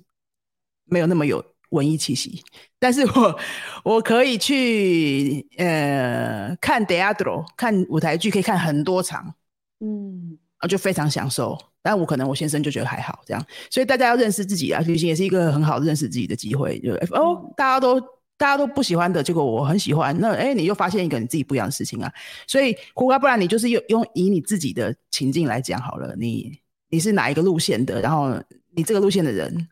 [0.84, 2.42] 没有那么有文艺气息。
[2.78, 3.38] 但是我
[3.84, 9.34] 我可以去呃看 deatro 看舞台剧，可以看很多场。
[9.80, 10.38] 嗯。
[10.68, 16.78] 就非常享受，但我可能我先生就觉得还好这样，所以大家要认识自己啊，旅行也是一个很好认识自己的机会。
[16.80, 18.00] 就哦，大家都
[18.36, 22.12] 大家都不喜欢的结果，我很喜欢，那哎，你又发现一个你自己不一样的事情啊。
[22.46, 26.56] 所以胡瓜，不然你就是用用以你自己的情境来讲好了，你
[26.88, 28.00] 你是哪一个路线的？
[28.00, 29.68] 然后你这个路线的人，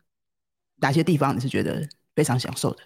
[0.81, 2.77] 哪些地方你是觉得非常享受的？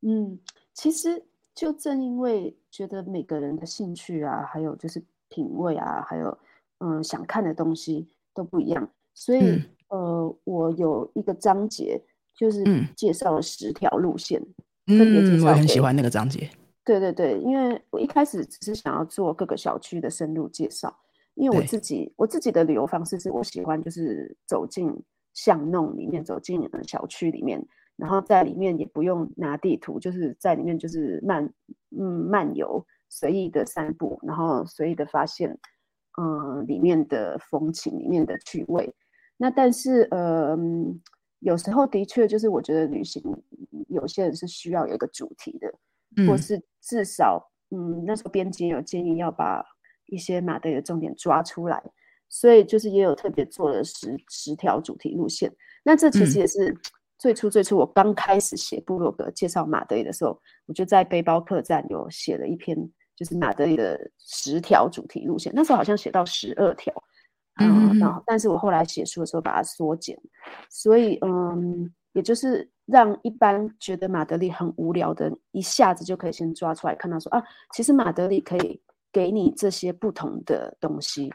[0.00, 0.38] 嗯，
[0.72, 1.22] 其实
[1.54, 6.38] 就正因为觉得每个人的兴趣啊，还有就是品味啊，还有。
[6.78, 11.98] 嗯，想看的东西都不一样，所以呃，我有一个章节
[12.36, 12.62] 就是
[12.94, 14.38] 介绍了十条路线，
[14.84, 15.46] 分别介绍。
[15.46, 16.50] 我很喜欢那个章节。
[16.84, 20.94] 对对对，因为我一开始只是想要做各个小区的深入介绍，
[21.34, 24.92] 因为我自己我自己的旅游方式是我喜欢就是走进
[25.32, 31.50] 巷弄里面，走进小区里面，然后在里面也不用拿地图，就是在里面就是漫
[31.98, 35.58] 嗯漫游，随意的散步，然后随意的发现。
[36.16, 38.90] 嗯，里面的风情，里面的趣味。
[39.36, 40.56] 那但是，呃，
[41.40, 43.22] 有时候的确就是，我觉得旅行
[43.88, 49.62] 有些人是需要有一个主题的，或是至少，嗯，那时候编辑有建议要把
[50.06, 51.82] 一些马德里的重点抓出来，
[52.30, 55.54] 所以就是也有特别做了十十条主题路线。
[55.84, 56.74] 那这其实也是
[57.18, 62.90] 最初最初我刚开始写部落格介绍马德里的时候，我就在背包客栈有写了一篇。
[63.16, 66.92] 就是马德里的十条主题路线，那时候好像写到十二条，
[67.58, 70.16] 嗯，然后但是我后来写书的时候把它缩减，
[70.68, 77.42] 所以嗯，也就是让一般觉得马德里很无聊的，一下子就可以先抓出来看到说啊，
[77.74, 78.78] 其实马德里可以
[79.10, 81.32] 给你这些不同的东西，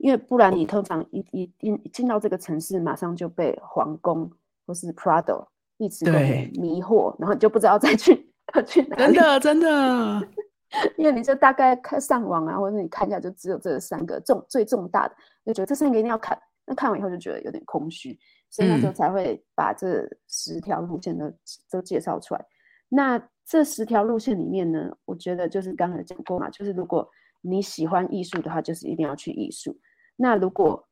[0.00, 4.28] 因为不然你通常一一进进到这个城市，马上就被皇宫
[4.66, 8.33] 或是 Prado 一直给迷惑，然后你就不知道再去。
[8.66, 10.28] 去哪真的真的，
[10.96, 15.14] 因为你就大概看上网啊，或者你看一下，就只有这三个重最重大的，
[15.46, 16.38] 就觉得这三个一定要看。
[16.66, 21.30] 那看完以后就觉得有点空虚，所以那时候才会把这十条路线都
[21.70, 22.44] 都介绍出来。
[22.88, 27.06] 那这十条路线里面呢，我觉得就是刚才讲过嘛，就是如果
[27.42, 29.78] 你喜欢艺术的话，就是一定要去艺术。
[30.16, 30.82] 那如果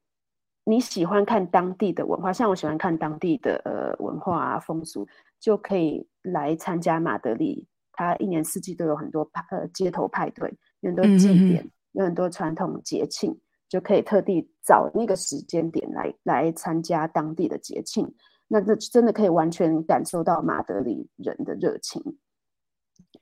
[0.65, 5.07] 你喜欢看当地的文化，像我喜欢看当地的呃文化啊风俗，
[5.41, 7.67] 就可以来参加马德里。
[7.93, 18.11] 它一年四季都有很多派呃街头派对，有很多祭典，有很多传统节庆，就可以特地找那个时间点来来参加当地的节庆。
[18.49, 22.03] 那这真的可以完全感受到马德里人的热情。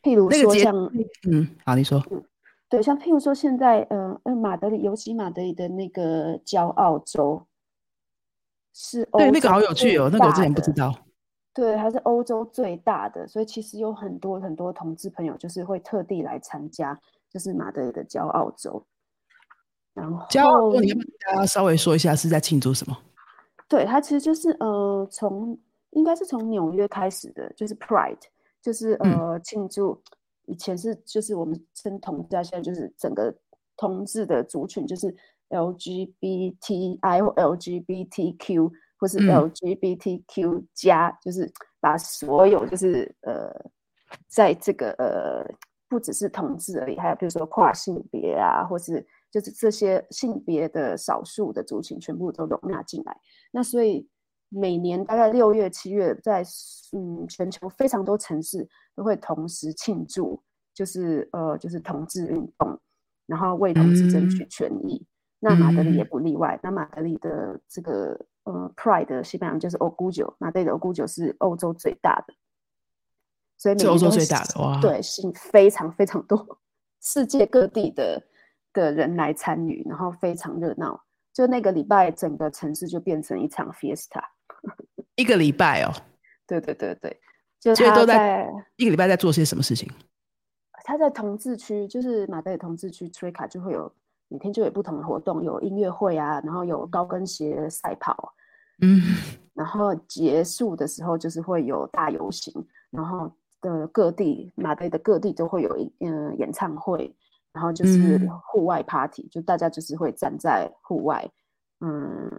[0.02, 0.74] 譬如说像
[1.28, 2.00] 嗯，好，你说。
[2.68, 7.44] 对，像譬如说，现在，呃，呃，马德里，尤其马德里的那个骄傲州，
[8.72, 10.94] 是对那个好有趣哦，那个我之前不知道。
[11.52, 18.84] 对，它是欧洲最大的，所以其实有很多很多同志朋友，就是会特地来参加，就是马德里的骄傲周。
[19.92, 20.92] 然后，骄傲周，你
[21.26, 22.96] 大家稍微说一下是在庆祝什么？
[23.68, 25.58] 对，它其实就是呃，从
[25.90, 28.20] 应该是从纽约开始的，就是 Pride，
[28.62, 30.00] 就是呃庆祝。
[30.46, 33.32] 以前是就是我们称同志，现在就是整个
[33.76, 35.14] 同志的族群，就是
[35.50, 43.50] LGBTI 或 LGBTQ 或是 LGBTQ 加，就是把所有就是呃，
[44.28, 45.44] 在这个呃
[45.88, 53.16] 不只是同志而已，还有比如说跨性别啊，或是就是这些性别的少数的族群，全部都容纳进来。
[53.50, 54.06] 那所以
[54.50, 56.44] 每年大概六月、七月，在
[56.92, 58.68] 嗯全球非常多城市。
[58.96, 60.42] 都会同时庆祝，
[60.74, 62.78] 就是呃，就是同志运动，
[63.24, 65.06] 然后为同志争取权益。
[65.40, 66.60] 那马德里也不例外。
[66.62, 72.34] 那马德里的这个呃 Pride 的西班牙就是欧古酒，马德里的欧古酒是欧洲最大的，
[73.56, 76.60] 所以是欧洲最大的哇，对，吸引非常非常多
[77.00, 78.22] 世界各地的
[78.72, 81.02] 的人来参与，然后非常热闹。
[81.32, 84.22] 就那个礼拜，整个城市就变成一场 Fiesta。
[85.16, 85.92] 一个礼拜哦，
[86.46, 87.20] 对对对对，
[87.58, 89.90] 就所以都在一个礼拜在做些什么事情？
[90.84, 93.92] 他在同志区，就是马德里同志区，tric 卡就会有
[94.30, 98.32] 每天就有不同的活动，有音乐会啊，然后有高跟鞋赛跑，
[98.80, 99.02] 嗯，
[99.52, 102.54] 然后结束的时候就是会有大游行，
[102.90, 107.12] 然后的各地马德的各地都会有嗯演唱会，
[107.52, 111.28] 然后就是户外 party，就大家就是会站在户外，
[111.80, 112.30] 嗯，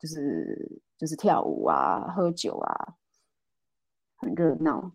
[0.00, 2.94] 就是就是跳舞啊，喝酒啊，
[4.16, 4.90] 很热闹。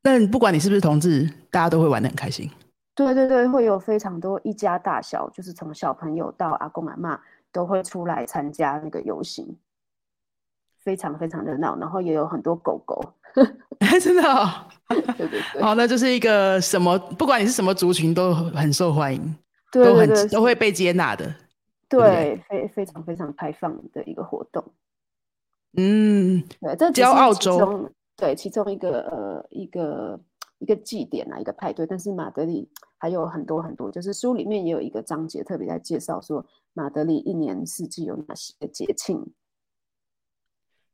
[0.00, 2.48] 但不管你是不是同志，大家都会玩的很开心。
[2.94, 7.18] 对对对，会有非常多一家大小，就是从小朋友到阿公阿妈
[7.50, 9.56] 都会出来参加那个游行，
[10.80, 11.76] 非常非常热闹。
[11.78, 13.14] 然后也有很多狗狗，
[14.00, 14.22] 真的。
[14.88, 15.62] 对对对。
[15.62, 19.36] 好，那就是一个什么，不管你是什么族群，都很受欢迎，
[19.70, 21.34] 都很都会被接纳的。
[21.88, 24.62] 对，非非常非常开放的一个活动。
[25.78, 27.90] 嗯，对，这只是澳洲。
[28.16, 30.20] 对，其中一个呃一个
[30.62, 31.84] 一个祭典啊，一个派对。
[31.84, 39.22] 但是马德里还有很多很多，就是书里面也有一个章节特别在介绍说，马德里一年四季有哪些节庆。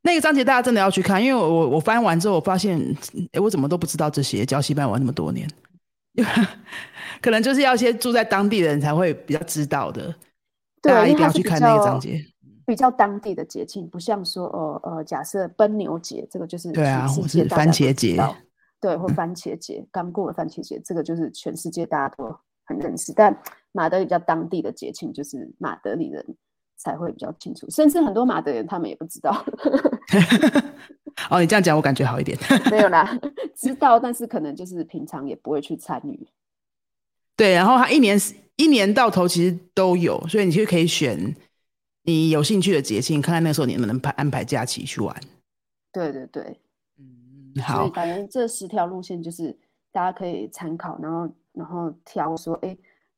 [0.00, 2.80] 那个章节大家真的要去看，因为我我翻完之后，我发现，
[3.32, 4.46] 哎，我怎么都不知道这些？
[4.46, 5.48] 教西班牙那么多年，
[7.20, 10.14] 可能就是要先住在当地的人才会比较知道的。
[10.80, 12.24] 大家一定要去看那个章节。
[12.64, 18.16] 比较当地的节庆，不像说哦呃，假设奔牛节，这个就是对啊，或是番茄节，
[18.80, 23.12] 对，或番茄节刚过了番茄节，这个就是全世界大家都很认识。
[23.12, 23.36] 但
[23.72, 26.24] 马德里比较当地的节庆，就是马德里人
[26.76, 29.44] 才会比较清楚，甚至很多马德人他们也不知道。
[31.30, 32.38] 哦，你这样讲我感觉好一点。
[32.70, 33.18] 没有啦，
[33.56, 36.28] 知道，但是可能就是平常也不会去参与。
[37.36, 38.16] 对，然后他一年
[38.56, 41.34] 一年到头其实都有，所以你就可以选。
[42.04, 45.14] 你有兴趣的节庆，看看那时候你能不能排安排假期去玩。
[45.92, 46.58] 对对对，
[47.58, 47.88] 嗯，好。
[47.90, 49.56] 反正这十条路线就是
[49.92, 52.76] 大家可以参考，然后然后挑说，哎，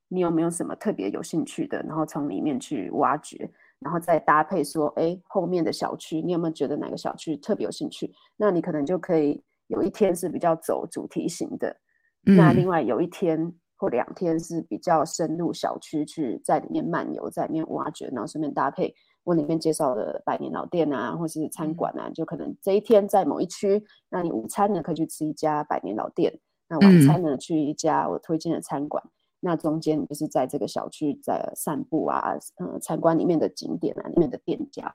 [0.08, 8.12] 你有没有什么特别有兴趣的，然后从里面去挖掘，然后再搭配说，哎，后面的小区你有没有觉得哪个小区特别有兴趣？
[8.36, 11.76] 那你可能就可以有一天是比较走主题型的，
[12.22, 13.52] 那另外有一天。
[13.80, 18.94] 或两天是比较深入小区去在里面漫游，在里面挖掘，然后顺便搭配
[19.30, 26.36] 我里面介绍的百年老店啊，或是餐馆啊，就可能这一天在某一区，那你午餐呢可以去吃一家百年老店，
[26.68, 29.00] 那晚餐呢去一家我推荐的餐馆，
[29.38, 34.92] 那中间就是在这个小区在散步啊，嗯，参观里面的景点啊，里面的店家。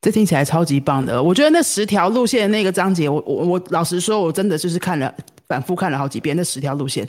[0.00, 5.12] 这听起来超级棒的，我觉得那十条路线那个章节，我我我老实说，我真的就是看了。
[5.46, 7.06] 反复看了好几遍那十条路线，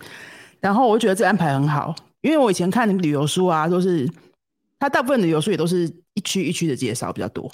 [0.60, 4.06] 然后我觉得这安排很好，因为我以前看旅游书啊，都是
[4.86, 7.52] 它大部分旅游书也都是一区一区的介绍比较多。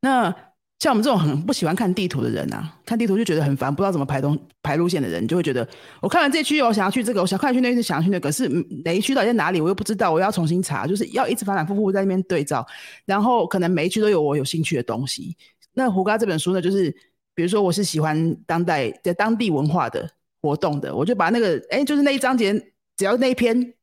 [0.00, 0.34] 那
[0.78, 5.66] 像我们这种很不喜欢看地图的人啊，看地图就觉得很烦，不知道怎么排东排路线的人，就会觉得
[6.02, 8.48] 我看完这区，我想要去这个，我想看去那区，想要去那个，是
[8.84, 12.66] 哪一区到底在哪里，我又不知道，我要重新查，就是要一直反反复复在那边对照，
[13.04, 15.36] 然后可能每一区都有我有兴趣的东西。
[15.72, 16.94] 那胡嘎这本书呢，就是。
[17.36, 22.50] 比如说，我是喜欢当代的当地文化的活动的，我就把那个哎，就是那一章节，
[22.96, 23.74] 只要那一篇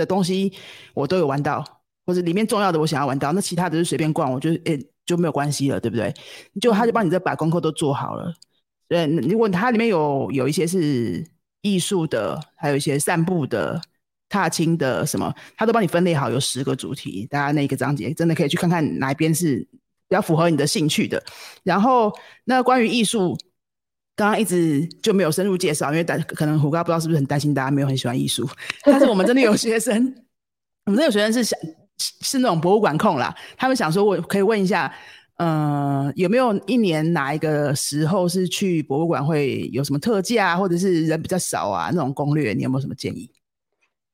[0.00, 0.52] 的东西
[0.94, 1.64] 我都有玩到，
[2.06, 6.12] 或者里面重要的我想要玩到，那其他的就随便逛，我就哎就没有关系了，对不对？
[6.60, 8.32] 就他就帮你这把功课都做好了。
[8.88, 11.24] 对，如果它里面有有一些是
[11.62, 13.80] 艺术的，还有一些散步的、
[14.28, 19.68] 踏青的什么，他都帮你分类好，有十个主题，大家那个章节真的可以去看看哪一边是。
[20.10, 21.22] 比较符合你的兴趣的，
[21.62, 23.38] 然后那关于艺术，
[24.20, 28.46] 刚刚一直就没有深入介绍，因为担可能胡哥不知道是不是很担心大家没有很喜欢艺术，
[28.84, 29.96] 但是我们真的有学生，
[30.84, 31.58] 我们真的有学生是想
[31.96, 34.94] 是那种博物馆控啦，他们想说我可以问一下，
[35.38, 43.30] 呃，有没有一年哪一个时候是去博物馆会有什么特价，或者是人比较少啊那种攻略，你有没有什么建议？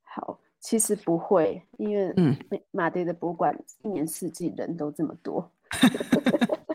[0.05, 0.39] 好。
[0.61, 2.37] 其实不会，因为嗯，
[2.72, 5.49] 马德的博物馆一年四季人都这么多。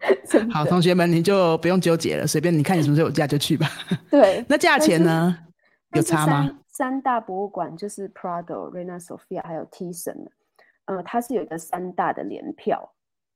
[0.50, 3.66] 好，同学们，你就不用纠结了，随便你看你什么时候有假就去吧。
[4.10, 5.36] 对， 那价钱呢？
[5.92, 6.58] 有差吗？
[6.68, 10.28] 三大博物馆就是 Prado、Reina Sofia 还有 Thyssen，
[10.86, 12.92] 呃，它是有一个三大的联票，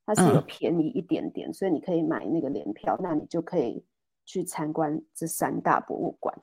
[0.06, 3.84] 它是有便宜一点点，所以你可以买那个联票，那你就可以
[4.24, 6.34] 去参观这三大博物馆。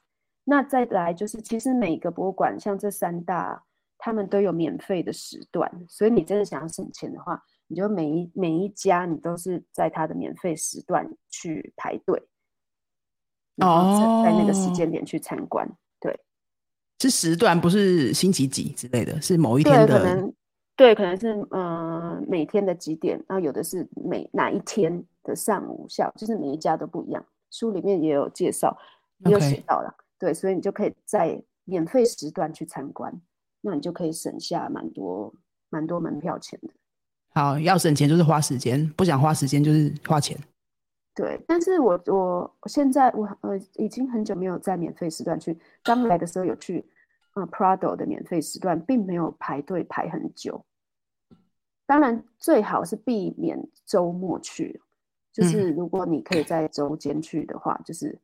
[0.43, 3.63] 那再来就是，其实每个博物馆像这三大，
[3.97, 7.41] 他们都有免费的时段，所以你真的想要省钱的话，
[7.72, 12.22] 你就每一每一家你都是在它的免费时段去排队，
[13.55, 15.65] 然后在那个时间点去参观。
[16.01, 16.19] 对，
[16.99, 19.97] 是时段，不是星期几之类的，是某一天的。
[19.97, 20.34] 可能
[20.76, 27.26] 对，可能是嗯每天的几点，然后有的是每哪一天的上午下午，就是每一家都不一样。
[27.51, 28.78] 书里面也有介绍，
[29.19, 29.95] 也有写到了。
[30.19, 33.22] 对，所以你就可以在免费时段去参观，
[33.61, 35.34] 那你就可以省下蛮多
[35.69, 36.74] 蛮多门票钱的。
[37.34, 40.38] 好，要省钱就是花时间，不想花时间就是花钱。
[41.15, 46.86] 对，但是我我现在我呃已经很久没有在免费时段去，刚来的时候有去，
[47.34, 50.65] 呃，Prado 的免费时段并没有排队排很久。
[51.86, 54.82] 当然最好是避免周末去，
[55.34, 58.19] 就是如果你可以在周间去的话，就是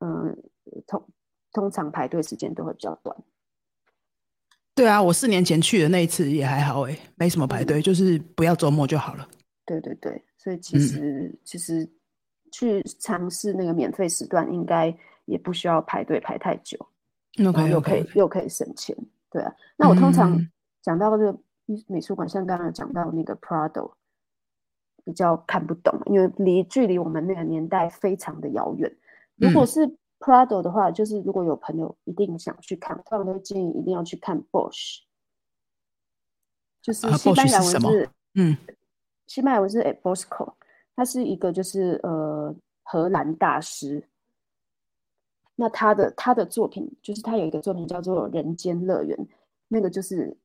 [0.00, 0.36] 嗯。
[0.84, 1.08] 通
[1.52, 3.16] 通常排队时间都会比较短。
[4.76, 9.26] 对啊，我四年前去的那一次也还好哎，没什么排队，就是不要周末就好了。
[9.64, 11.88] 对对对，所以其实其实
[12.52, 16.78] 去尝试那个免费时段，应该也不需要排队排太久，
[17.36, 18.94] 然后又可以又可以省钱。
[19.30, 20.38] 对啊，那我通常
[20.82, 21.38] 讲到这个
[21.86, 23.92] 美术馆，像刚刚讲到那个 Prado，
[25.06, 28.94] 比较看不懂，因为离距离我们那个年代非常的遥远。
[29.36, 35.00] 如果是 Prado 的话，就是如果有朋友一定想去看，通常都建议一定要去看 Bosch，
[36.80, 38.56] 就是西班牙文是嗯，
[39.26, 40.54] 西班牙文是 e Bosco，
[40.94, 44.08] 他是一个就是呃荷兰大师。
[45.58, 49.16] 那他的他的作品就是他有一个作品叫做《人间乐园》，
[49.68, 50.36] 那个就是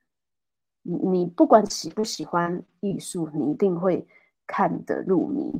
[0.83, 4.07] 你你不管喜不喜欢艺术，你一定会
[4.47, 5.53] 看得入迷。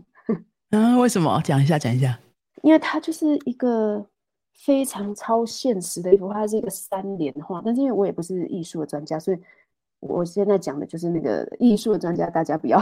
[0.70, 1.41] 嗯， 为什么？
[1.43, 2.18] 讲一下，讲一下。
[2.64, 4.05] 因为它就是一个
[4.53, 7.62] 非常超现实的一幅画，它是一个三联画。
[7.64, 9.39] 但是因为我也不是艺术的专家，所以
[9.99, 12.80] 我现在讲的就是那个艺术的专家，大家不要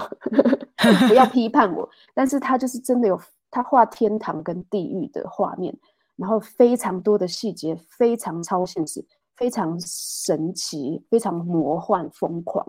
[1.07, 1.87] 不要批判我。
[2.13, 3.19] 但是他就是真的有
[3.51, 5.75] 他画天堂跟地狱的画面，
[6.15, 9.03] 然后非常多的细节，非常超现实，
[9.35, 12.65] 非常神奇，非常魔幻疯狂。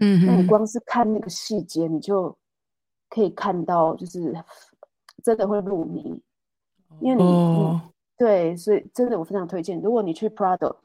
[0.00, 2.36] 嗯，那你光是看那个细节，你就
[3.08, 4.34] 可以看到，就是
[5.22, 6.20] 真的会入迷。
[7.00, 7.80] 因为你，你
[8.16, 9.80] 对，所以真的我非常推荐。
[9.80, 10.76] 如果你去 Prado，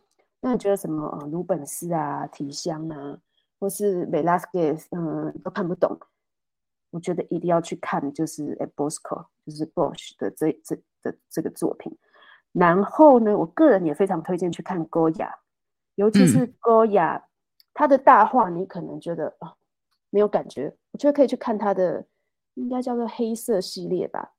[0.41, 3.17] 那你觉得什么呃鲁本斯啊、提香啊，
[3.59, 5.97] 或是 Velasquez，嗯，都看不懂，
[6.91, 11.95] 我觉得一定要去看，就是 a Bosco，就是 Bosch 的这这的这个作品。
[12.53, 15.31] 然后呢，我个人也非常推荐去看 Goya，
[15.95, 17.21] 尤其是 Goya，
[17.73, 19.53] 他的大画你可能觉得啊
[20.09, 22.05] 没有感觉，我觉得可以去看他的，
[22.55, 24.33] 应该叫做黑色系列吧。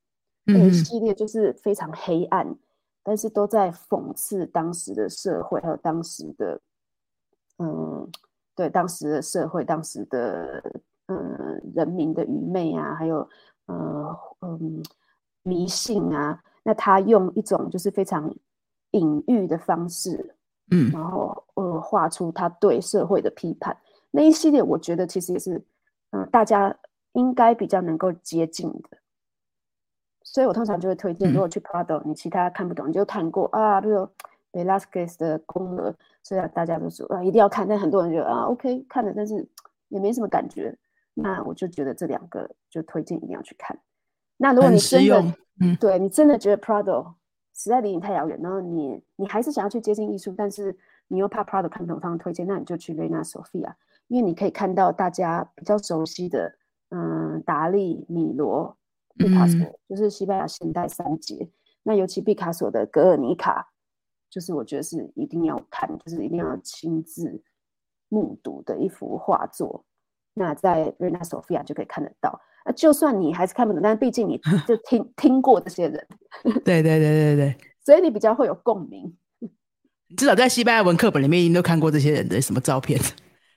[0.53, 2.55] 这一系列就是非常黑暗，
[3.03, 6.59] 但是都在讽刺当时的社会，还有当时的，
[7.57, 8.09] 嗯，
[8.55, 10.61] 对当时的社会，当时的
[11.07, 13.27] 嗯人民的愚昧啊，还有
[13.67, 14.83] 呃嗯
[15.43, 16.41] 迷信啊。
[16.63, 18.31] 那他用一种就是非常
[18.91, 20.35] 隐喻的方式，
[20.71, 23.75] 嗯，然后呃画出他对社会的批判。
[24.11, 25.63] 那一系列我觉得其实也是，
[26.11, 26.75] 嗯，大家
[27.13, 28.98] 应该比较能够接近的。
[30.31, 34.07] 所以我通常就会推荐，如果去 Prado，你其他看不懂，你就看过啊，比如
[34.51, 39.43] Velasquez 的宫娥，虽然大家都说啊一定要看，但很多人觉得啊 OK 看了，但是
[39.87, 40.77] 也没什么感觉。
[41.15, 43.77] 那我就觉得这两个就推荐一定要去看。
[44.37, 47.13] 那如果你真的，嗯，对你真的觉得 Prado
[47.55, 50.77] 实在离你太遥远，然后你你还是想要去接近艺术，但是
[51.07, 53.73] 你又怕 Prado 看不懂，方推荐，那你就去 Reina Sofia，
[54.07, 56.53] 因为你可以看到大家比较熟悉的，
[56.91, 58.77] 嗯，达利、米罗。
[59.19, 59.59] 毕卡索
[59.89, 61.47] 就是西班牙现代三杰，
[61.83, 63.61] 那尤其毕卡索的《格尔尼卡》，
[64.33, 67.41] 就是我觉得是一定要看，就是一定要亲自
[68.07, 69.85] 目睹的一幅画作。
[70.33, 72.39] 那在瑞纳索菲亚就可以看得到。
[72.63, 76.07] 啊，就算你还是看不懂，但是毕竟你 就听听过这些人，
[76.63, 79.17] 对对对对对，所以你比较会有共鸣。
[80.17, 82.99] 至少在西班牙文课本里面，你都看过这些人的什么照片，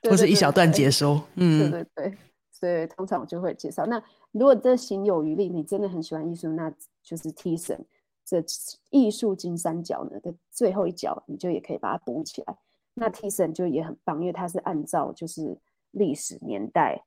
[0.09, 1.21] 或是一小段解说。
[1.35, 2.17] 嗯，对对对。
[2.51, 3.85] 所以通常我就会介绍。
[3.85, 4.01] 那
[4.33, 7.85] 如果这行有余力，你真的很喜欢艺术，那就是 t s o n
[8.25, 8.43] 这
[8.89, 12.57] 艺术金三角呢的最后一角，你就也可以把它补起来。
[12.95, 15.57] 那 t s o n 就也很棒，因为它是按照就是
[15.91, 17.01] 历史年代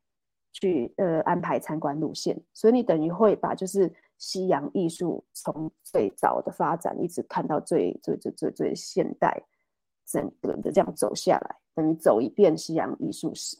[0.53, 9.43] 去呃安排参观路线，所以你等于会把就是西洋艺术从最早的发展一直看到最最最最最现代，
[10.07, 13.57] 整个的这样走下来，等于走一遍西洋艺术史。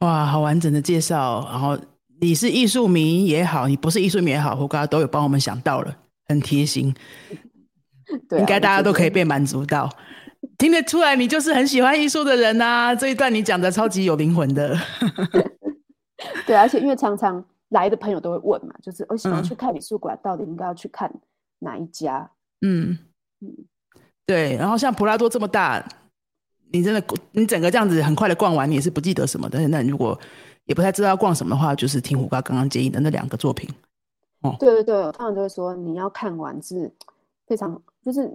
[0.00, 1.46] 哇，好完整的介绍！
[1.50, 1.78] 然后
[2.20, 5.96] 你是艺术迷也好，你不是艺术迷也好，胡哥都有帮我们想到了，
[6.26, 6.94] 很贴心。
[8.28, 9.90] 对啊，应该大家都可以被满足到。
[10.56, 14.74] 听得出来，你就是很喜欢艺术的人呐、这一段你讲的超级有灵魂的。
[16.46, 21.12] 对，而且因为常常来的朋友都会问嘛，就是我想要嗯去看美术馆，到底应该要去看
[21.58, 22.30] 哪一家？
[22.62, 22.98] 嗯
[23.42, 23.48] 嗯，
[24.26, 24.56] 对。
[24.56, 25.86] 然后像普拉多这么大，
[26.72, 27.02] 你真的
[27.32, 29.66] 你整个这样子很快的逛完，你也是不记得什么的。
[29.68, 30.18] 那你如果
[30.66, 33.68] 也不太知道要逛什么的话，就是听胡瓜刚刚建议的那两个作品。
[34.42, 36.90] 哦对对对，我通常就会说你要看完是
[37.46, 38.30] 非常，就是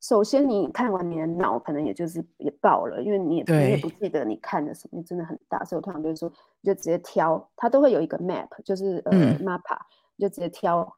[0.00, 9.78] 首先你看完你的脑可能也就是也爆了，因为你也你也不记得你看的什么，真的很大，所以我通常就是说你就直接挑，它都会有一个 map，就是呃、嗯 mappa，
[10.16, 10.96] 你就直接挑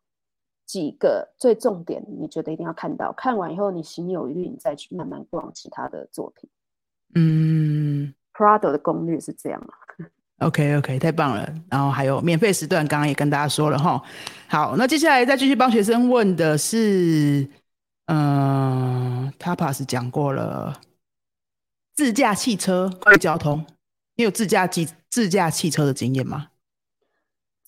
[0.64, 6.48] 几个最重点，你觉得一定要看到，看完以后你心有余力，你再去慢慢逛其他的作品。
[7.14, 9.72] 嗯 Prado 的攻略是这样啊
[10.46, 11.52] ，，OK OK，太棒了。
[11.70, 14.00] 然后还有免费时段，刚刚也跟大家说了哈。
[14.48, 17.48] 好，那接下来再继续帮学生问的是，
[18.06, 20.80] 嗯、t a p a s 讲过了
[21.94, 23.66] 自驾汽车关于交通，
[24.16, 26.48] 你有自驾机自驾汽车的经验吗？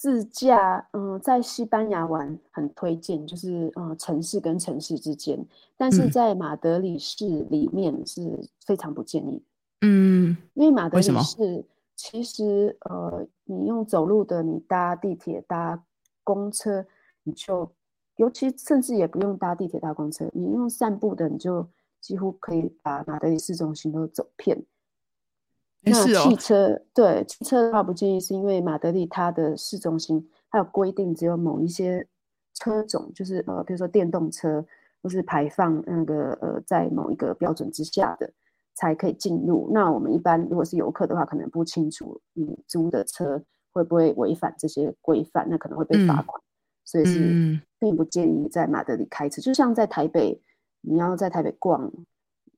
[0.01, 5.39] 自驾，嗯、在西班牙玩很推荐，就是呃城市跟城市之间，
[5.77, 6.11] 但是嗯。
[6.11, 9.43] 在马德里市里面是非常不建议，
[9.83, 10.35] 嗯。
[10.55, 11.63] 因为马德里市
[11.95, 15.85] 其实呃你用走路的，你搭地铁、搭
[16.25, 16.87] 公车，
[17.25, 17.71] 你就
[18.17, 21.69] 尤其甚至也不用搭地铁、搭公车，你用散步的，你就
[22.01, 24.65] 几乎可以把马德里市中心都走遍。
[25.83, 32.07] 那汽哦，车对汽车的话不建议，是因为马德里它的市中心它有规定，只有某一些
[32.55, 34.64] 车种，就是呃，比如说电动车
[35.03, 38.31] 或是排放那个呃，在某一个标准之下的
[38.74, 39.70] 才可以进入。
[39.72, 46.43] 那我们一般如果是游客的话，可能不清楚你租的车会不会违反这些规范，那可能会被罚嗯款，
[46.85, 49.41] 所以是嗯并不建议在马德里开车。
[49.41, 50.39] 就像在台北，
[50.83, 51.91] 你要在台北逛，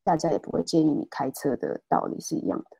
[0.02, 2.76] 大家也不会建议你开车的道理是一样的。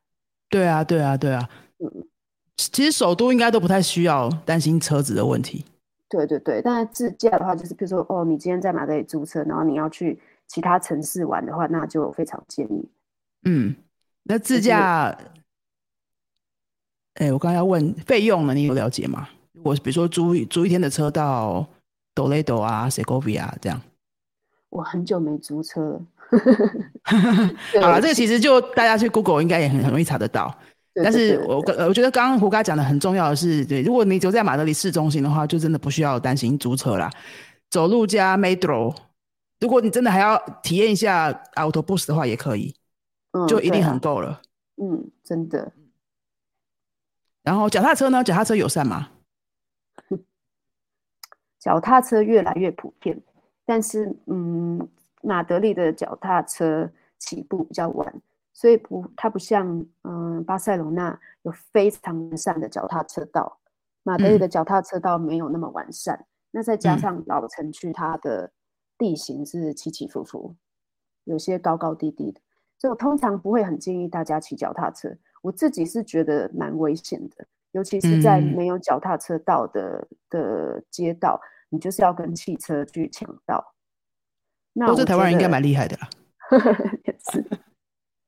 [0.53, 1.49] 对啊，对啊，对啊。
[1.79, 2.07] 嗯
[2.55, 5.65] 其实首都应该都不太需要担心车子的问题。
[6.07, 12.87] 对对对，但是自驾的话，就是比如说，哦，你今天在马德里租车，然后你要去其他城市玩的话，那就非常建议。
[13.45, 13.75] 嗯，
[14.23, 15.17] 那自就是驾，
[17.15, 19.27] 哎、我刚刚要问费用呢，你有了解吗？
[19.63, 21.67] 我比如说租一租一天的车到
[22.13, 23.81] Toledo 啊、Segovia 这样。
[24.69, 26.01] 我很久没租车了。
[27.71, 30.53] 对好了，我这个其实就大家去 Google 应该也很很容易查得到。
[30.95, 37.09] 但是我呃我觉得刚刚胡哥讲的很重要的是，对，如果你只有在马德里市中心的话，就真的不需要担心租车啦，
[37.69, 38.95] 走路加 Metro。
[39.59, 42.75] 如果你真的还要体验一下 Autobus 的话，也可以，
[43.31, 44.41] 嗯就一定很够了。
[44.81, 45.71] 嗯，真的。
[47.43, 48.23] 然后脚踏车呢？
[48.23, 49.09] 脚踏车友善吗？
[51.59, 53.19] 脚踏车越来越普遍，
[53.65, 54.87] 但是嗯，
[55.23, 58.21] 马德里的脚踏车起步比较晚，
[58.53, 63.57] 所以不，它不像嗯巴塞罗那有非常完善的脚踏车道，
[64.03, 66.25] 马德里嗯的脚踏车道没有那么完善。
[66.51, 68.51] 那再加嗯上老城区它的
[68.97, 70.55] 地形是起起伏伏，
[71.23, 72.39] 有些高高低低的，
[72.77, 75.09] 所以我通常不会很建议大家骑脚踏车。
[75.41, 83.72] 我自己是觉得蛮危险的，尤其是在嗯没有脚踏车道的的街道，你就是要跟汽车去抢道。
[84.73, 86.09] 那我觉台湾人应该得蛮厉害的啦。
[87.05, 87.45] 也是，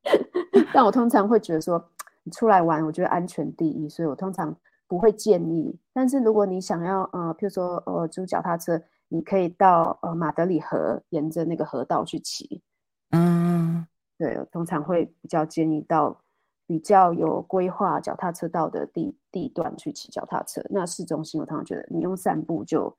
[0.72, 1.90] 但我通常会觉得说，
[2.22, 4.56] 你出来玩，我觉得安全第一，所以我通常
[4.88, 5.78] 不会建议。
[5.92, 12.62] 但是如果你想要呃，譬如说呃租脚踏车，你可以到呃马德里河，沿着那个河道去骑。
[13.10, 13.86] 嗯，
[14.18, 16.20] 对，我通常会比较建议到
[16.66, 20.60] 比较有规划脚踏车道的地地段去骑脚踏车。
[20.70, 22.96] 那市中心，我通常觉得你用散步就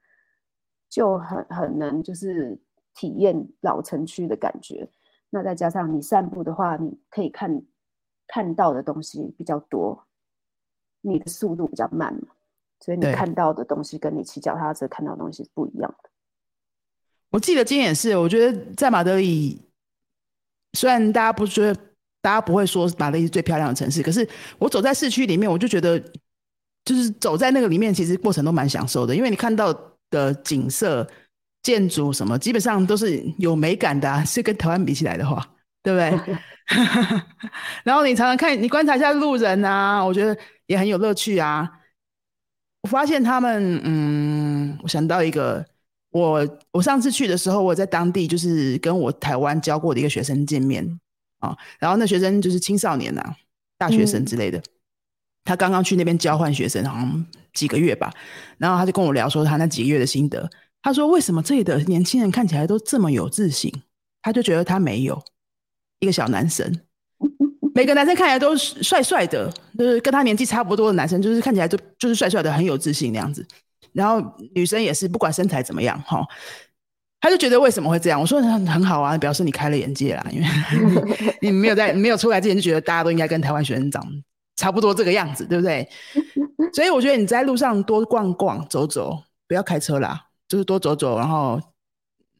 [0.89, 2.57] 就很很能就是
[2.97, 4.89] 体验老城区的感觉。
[5.29, 7.61] 那再加上你散步的话，你可以看
[8.25, 10.05] 看到的东西比较多，
[11.01, 12.29] 你的速度比较慢嘛，
[12.79, 16.09] 所以你看到的东西跟你骑脚踏车看到的东西是不一样的。
[17.29, 19.61] 我记得今天也是，我觉得在马德里，
[20.73, 21.79] 虽然大家不觉得，
[22.21, 24.27] 大家不会说马德里是最漂亮的城市，可是
[24.57, 25.99] 我走在市区里面，我就觉得，
[26.85, 29.77] 就是走在那个里面，其实过程都蛮享受的，因为你看到
[30.09, 31.05] 的景色、
[31.63, 35.45] 建筑什么，基本上都是有美感的、啊， 是跟台湾比起来的话，
[35.83, 36.37] 对不对？
[37.83, 41.69] 然后你常常看，你观察一下路人啊，我觉得也很有乐趣啊。
[42.83, 45.65] 我发现他们，嗯，我想到一个，
[46.11, 50.99] 我我上次去的时候，我在当地就是跟我台湾教过的一个学生见面
[51.39, 53.21] 啊，然后那学生就是青少年呐、
[53.77, 54.61] 大学生之类的，
[55.43, 58.13] 他刚刚去那边交换学生，好像几个月吧，
[58.57, 60.49] 然后他就跟我聊说他那几个月的心得。
[60.87, 63.69] 他说为什么这里的年轻人看起来都这么有自信？
[64.21, 65.21] 他就觉得他没有
[65.99, 66.79] 一个小男生，
[67.75, 73.45] 每个男生看起来都是帅帅的，就是跟他年纪差不多的男生，就是看起来就就是帅帅的，很有自信那样子。
[73.91, 76.25] 然后女生也是，不管身材怎么样，哈，
[77.19, 78.21] 他就觉得为什么会这样？
[78.21, 80.47] 我说很很好啊，表示你开了眼界啦，因为
[81.43, 84.01] 你没有在没有出来之前就觉得大家都应该跟台湾学生长
[84.55, 85.85] 差不多这个样子，对不对？
[86.71, 91.59] 所以我觉得你在路上多逛逛、走走，不要开车啦，就是多走走，然后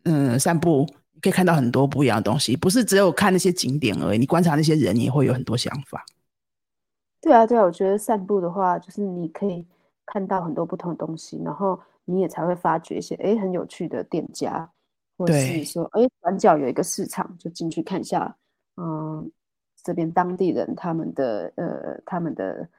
[0.04, 0.88] 嗯散步。
[1.20, 4.20] 可以看到很多不一样的东西，不是只有看那些景点而已。
[4.20, 6.06] 你观察那些人，也会有很多想法。
[7.20, 9.66] 对啊，对啊，我觉得散步的话，就是你可以
[10.06, 14.70] 看到很多不同的东西，然后你也才会发掘一些哎很有趣的店家，
[15.18, 18.38] 或是说哎转角有一个市场，就进去看一下。
[18.76, 19.32] 嗯，
[19.84, 22.70] 这边当地人他们的呃他们的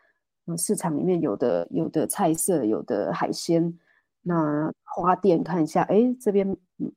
[0.57, 3.76] 市场里面有的有的菜色，有的海鲜。
[4.23, 6.47] 那花店看一下，哎，这边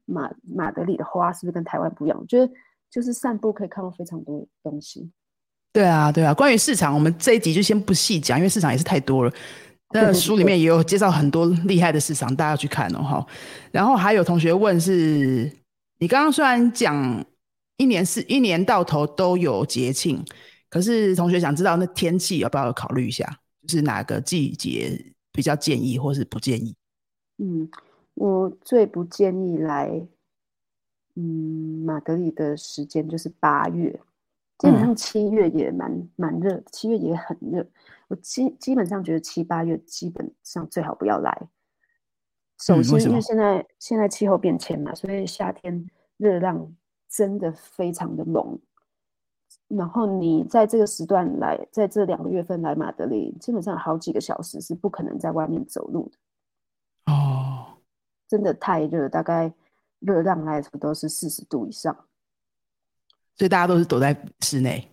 [0.06, 2.18] 马马德里的花是不是跟台湾不一样？
[2.20, 2.52] 我觉得
[2.90, 5.12] 就是散步可以看到非常多东西。
[5.74, 6.34] 对啊，对啊。
[6.34, 9.34] 关于市场，我们这一集就先不细讲，因为市场也是太多了。
[9.94, 13.00] 那书里面也有介绍很多厉害的市场，大家要去看哦。
[13.02, 13.28] 哈，
[13.72, 15.52] 然后还有同学问是，
[16.00, 17.26] 你刚刚虽然讲
[17.78, 20.24] 一年是一年到头都有节庆，
[20.70, 23.26] 可是同学想知道那天气要不要考虑一下？
[23.68, 26.76] 就是哪个季节比较建议，或是不建议？
[27.44, 27.68] 嗯，
[28.14, 30.08] 我最不建议来，
[31.16, 33.92] 嗯，马德里的时间就是八月，
[34.60, 37.66] 基本上七月也蛮蛮热，七月也很热。
[38.10, 41.48] 我基基本上觉得七八月基本上最好不要来。
[42.60, 46.76] 首先，因为现在现在气候变迁嘛，所以夏天热浪
[47.10, 48.60] 真的非常的猛。
[49.68, 56.18] 然后你在这个时段来，在这两个月份来马德里，基本上好几个小时是不可能在外面走路的。
[57.06, 57.78] 哦，
[58.28, 59.52] 真的太热，大概
[60.00, 61.94] 热浪来说都是四十度以上，
[63.36, 64.88] 所以大家都是躲在室内。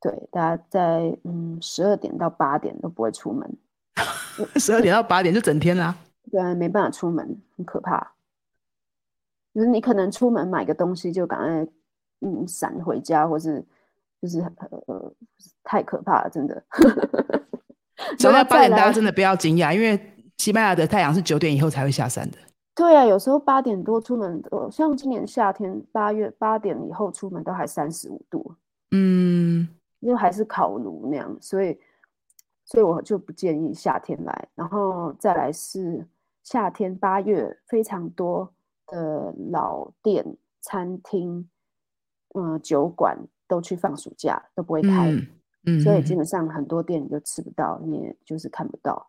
[0.00, 3.56] 对，大家在嗯十二点到八点都不会出门，
[4.56, 5.96] 十二点到八点就整天啦。
[6.30, 8.12] 对啊，没办法出门，很可怕。
[9.54, 11.72] 就是你可能出门买个东西，就赶快
[12.20, 13.64] 嗯闪回家，或是
[14.20, 14.40] 就是
[14.86, 15.12] 呃
[15.62, 16.62] 太可怕了，真的。
[18.18, 20.13] 所以八点大家真的不要惊讶，因为。
[20.38, 22.38] 西班牙的太阳是九点以后才会下山的。
[22.74, 28.54] 对啊，有时候八点多出门，像今年夏天八月八点以后出门都还三十五度，
[28.90, 29.68] 嗯，
[30.00, 31.78] 因为还是烤炉那样，所以，
[32.64, 34.48] 所以我就不建议夏天来。
[34.56, 36.04] 然后再来是
[36.42, 38.52] 夏天八月非常多
[38.88, 41.48] 的老店、餐厅、
[42.34, 43.16] 嗯酒馆
[43.46, 45.12] 都去放暑假，都不会开，
[45.66, 49.08] 嗯，所以基本上很多店你就吃不到，你也就是看不到。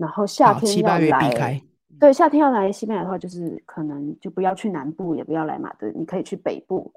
[0.00, 1.62] 然后夏天要来，
[1.98, 6.90] 对夏天要来西班牙的话，就是可能就不要去南部，也不要来马德，你可以去北部，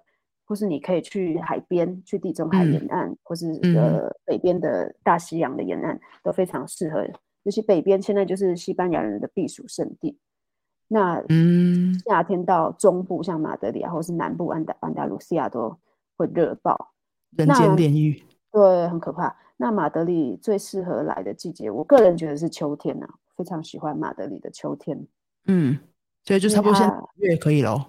[0.46, 7.06] 或是你可以去海边，去地中海沿岸，或是呃北边的大西洋的沿岸，都非常适合。
[7.44, 10.18] 尤其北边现在就是西班牙人的避暑胜地。
[10.88, 15.78] 那嗯，夏天到中部，像马德里啊，或是南部安达安达卢西亚都
[16.16, 16.94] 会热爆，
[17.36, 19.36] 人间炼狱，对，很可怕。
[19.64, 23.08] 那马德里最适合来的季节，我个人觉得是秋天呐，
[23.38, 25.08] 非常喜欢马德里的秋天。
[25.46, 25.80] 嗯，
[26.26, 27.82] 所以就差不多现在月可以喽。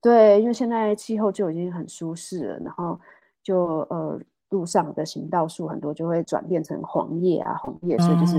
[0.00, 2.98] 对，因为现在气候就已经很舒适了，然后
[3.42, 4.18] 就呃
[4.48, 8.38] 路上的行道树很多就会转变成黄叶啊红叶，所以就是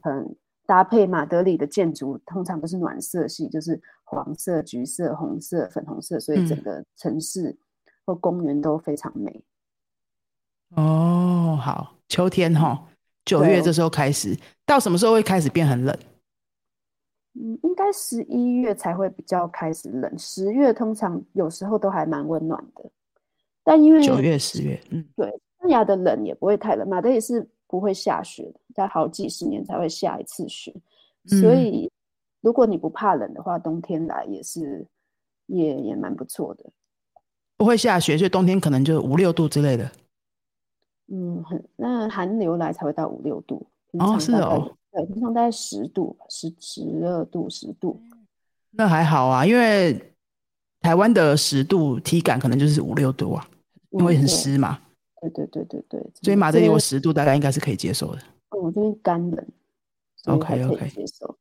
[0.00, 7.54] 很搭配马德里的建筑，通常都是暖色系，就是黄色、橘色、红色、粉红色，所以整个城市
[8.06, 9.44] 或公园都非常美。
[10.76, 11.98] 哦，好。
[12.12, 12.78] 秋天哈，
[13.24, 15.98] 九月这时候开始，到什么时候会开始变很冷？
[17.40, 22.84] 嗯，应该十一月才会比较开始冷，十月通常有时候都还蛮温暖的。
[23.64, 30.70] 但因为九月、十月，嗯，对，西班牙的冷也不会太冷，马德里是不会下雪的，在好几十年才会下一次雪，
[31.40, 31.90] 所以
[32.42, 34.86] 如果你不怕冷的话，冬天来也是
[35.46, 36.64] 也也蛮不错的。
[37.56, 39.90] 不会下雪，所以冬天可能就五六度之类的。
[41.14, 43.66] 嗯，很那寒流来才会到五六度
[43.98, 48.00] 哦，是哦，对，平常大概十度，十十二度，十度，
[48.70, 50.14] 那还好啊，因为
[50.80, 53.46] 台湾的十度体感可能就是五六度啊，
[53.90, 54.78] 因为很湿嘛。
[55.20, 58.22] 对对对对对，所以马德里有十度，大概应该是可以接受的。
[58.58, 59.46] 我这边干冷
[60.24, 61.36] ，OK OK，接受。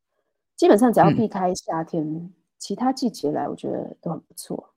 [0.57, 4.73] 基本上只要避开夏天，其他季节来，我觉得都很不错。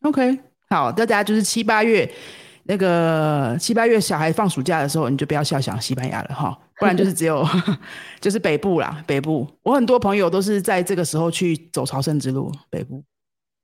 [0.00, 2.10] OK，好，大家就是七八月。
[2.66, 6.58] 那个七八月小孩放暑假的时候，你就不要笑想西班牙了哈。
[6.80, 7.44] 不然就是只有
[8.20, 9.46] 就是北部啦，北部。
[9.62, 13.04] 我很多朋友都是在这个时候去走朝圣之路，北部。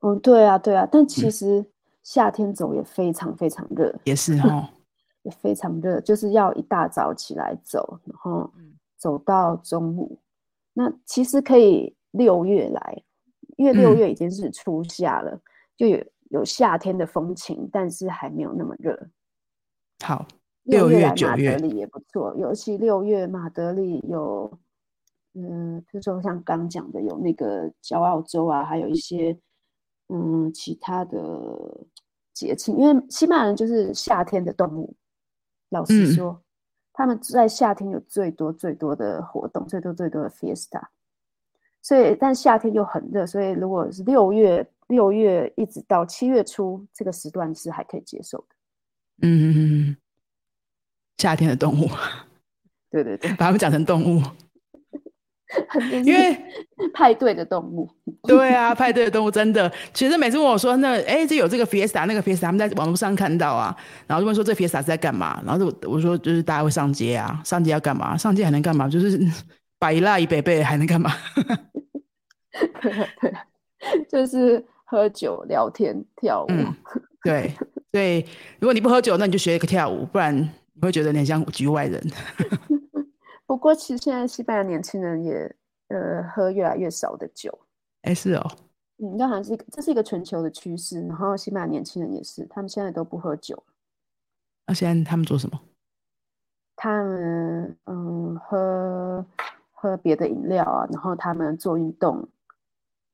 [0.00, 1.64] 嗯，对啊，对啊，但其实
[2.02, 4.70] 夏天走也非常非常热，也是哈，
[5.24, 8.50] 也非常热，就是要一大早起来走，然后
[8.96, 10.18] 走到中午。
[10.72, 13.02] 那其实可以六月来，
[13.56, 15.38] 因为六月已经是初夏了，
[15.76, 15.98] 就有
[16.30, 18.98] 有夏天的风情，但是还没有那么热。
[20.04, 20.26] 好，
[20.64, 24.50] 六月九月马德里也不错，尤其六月马德里有，
[25.34, 29.38] 嗯，比如说像刚讲的有那个骄傲州啊，还有一些。
[30.12, 31.20] 嗯，其他的
[32.32, 34.92] 节庆，因为西班牙人就是夏天的动物。
[35.68, 36.42] 老实说，
[36.92, 40.82] 他们在夏天有最多最多的活动，最多最多的 fiesta。
[41.80, 48.46] 所以，但夏天又很热，所以如果是六月六月一直到七月初这个时段是还可以接受的。
[49.22, 49.96] 嗯
[51.16, 51.88] 夏天的动物，
[52.90, 54.22] 对对对， 把它们讲成动物。
[56.04, 56.40] 因为
[56.94, 57.90] 派对的动物，
[58.22, 63.76] 对啊，派对的动物真的，其实每次问我说，那哎，这有这个 fiesta，那个 fiesta，他们在网络上看到啊，
[64.06, 65.42] 然后就问说这 fiesta 是在干嘛？
[65.44, 68.16] 然后我我说就是大家会上街啊，上街要干嘛？
[68.16, 68.88] 上街还能干嘛？
[68.88, 69.18] 就是
[69.80, 71.10] 摆一辣一杯杯还能干嘛？
[72.80, 73.34] 对对，
[74.08, 76.48] 就是喝酒、聊天、跳舞。
[77.22, 77.54] 对
[77.92, 78.26] 对，
[78.58, 82.02] 如果你不喝酒，那你就学一个跳舞，不然你会觉得你像局外人。
[83.46, 85.56] 不过，其实现在西班牙年轻人也
[85.90, 87.56] 呃喝越来越少的酒。
[88.02, 88.50] 哎，是哦，
[88.98, 91.06] 嗯，那好像是这是一个全球的趋势。
[91.06, 93.62] 然后，西班牙年轻人也是，他们现在都不喝酒。
[94.66, 95.60] 那现在他们做什么？
[96.74, 99.24] 他们嗯，喝
[99.70, 102.28] 喝别的饮料啊，然后他们做运动。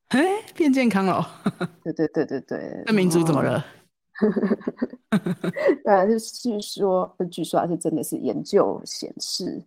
[0.08, 0.20] 哎，
[0.54, 1.26] 变健康了。
[1.82, 2.82] 对对对对对。
[2.86, 3.64] 那民族怎么了？
[5.84, 9.62] 对，是据说，据说还是真的是研究显示。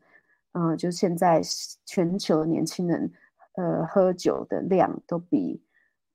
[0.54, 1.42] 嗯，就现在
[1.86, 3.12] 全球年轻人，
[3.54, 5.62] 呃，喝酒的量都比，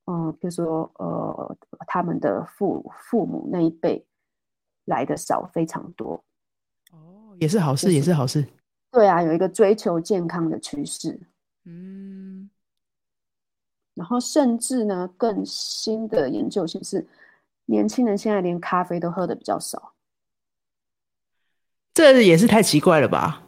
[0.06, 1.56] 嗯，比如说，呃，
[1.86, 4.04] 他们的父父母那一辈
[4.86, 6.14] 来的少非常多。
[6.90, 8.44] 哦，也是好事，也是好事。
[8.90, 11.20] 对啊，有一个追求健康的趋势。
[11.66, 12.33] 嗯。
[13.94, 17.06] 然后，甚至呢，更新的研究显示，
[17.66, 19.92] 年轻人现在连咖啡都喝的比较少。
[21.94, 23.42] 这也是太奇怪了吧？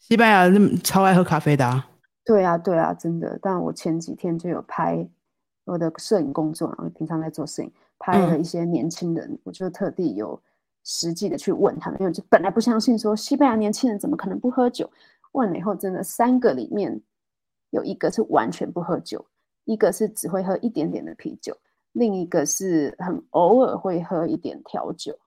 [0.00, 1.88] 西班牙人超爱喝咖啡的啊，
[2.24, 3.38] 对啊，对啊，真的。
[3.40, 5.08] 但我前几天就有拍
[5.64, 10.38] 我的摄影工作，我平常在做摄影，拍了一些年轻人，我就特地有
[10.82, 14.90] 实际的去问他们，因为就本来不相信说西班牙年轻人怎么可能不喝酒，
[15.32, 17.00] 问了以后，真的三个里面
[17.70, 19.24] 有一个是完全不喝酒，
[19.64, 21.56] 一个是只会喝一点点的啤酒，
[21.92, 25.18] 另一个是很偶尔会喝一点调酒，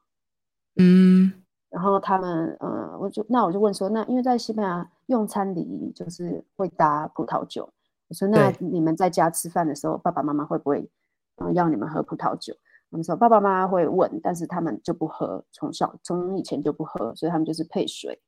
[0.75, 1.43] 嗯。
[1.69, 7.69] 然后他们，呃，我就那我就问说，那因为在西班牙用餐礼仪就是会搭葡萄酒，
[8.07, 10.89] 我说那你们在家吃饭的时候，爸爸妈妈会不会，
[11.35, 12.55] 嗯，要你们喝葡萄酒？
[12.89, 18.21] 他们说爸爸妈妈会问，但是他们就不喝，从小从以前就不喝，所以他们就是配水。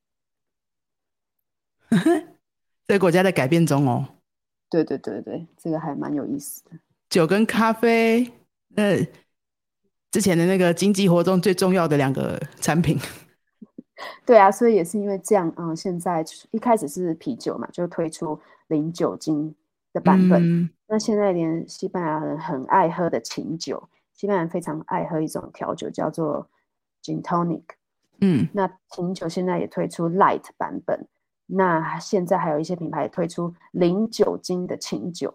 [2.85, 4.05] 这个国家在改变中哦。
[4.69, 6.71] 对对对对，这个还蛮有意思的。
[7.09, 8.31] 酒跟咖啡，
[8.69, 8.97] 那
[10.11, 12.97] 之前的那个经济活动最重要的两个产品。
[14.25, 19.55] 对啊，所以也是因为这样，嗯，现在一开始是啤酒嘛，就推出零酒精
[19.91, 20.69] 的版本。
[20.87, 26.47] 那现在连西班牙人很爱喝的琴酒，西班牙人非常爱喝一种调酒叫做
[27.03, 27.63] gin tonic。
[28.21, 31.07] 嗯，那琴酒现在也推出 light 版本。
[31.51, 35.33] 那现在还有一些品牌推出零酒精的清酒，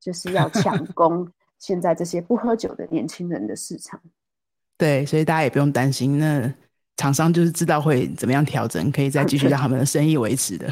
[0.00, 4.00] 就是要抢 攻现在这些不喝酒的年轻人的市场。
[4.78, 6.52] 对，所以大家也不用担心那。
[6.98, 10.66] 厂商就是知道会怎么样调整，可以再继续让他们的生意维持的。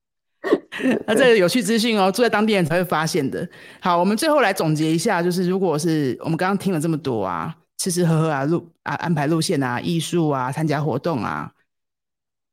[1.06, 3.46] 那这个有趣资讯哦，住在当地人才会发现的。
[3.82, 11.52] 好，我们最后来总结一下，就是如果是我们刚刚听了这么多啊，吃吃喝喝啊，路啊安排路线啊，艺术啊，参加活动啊，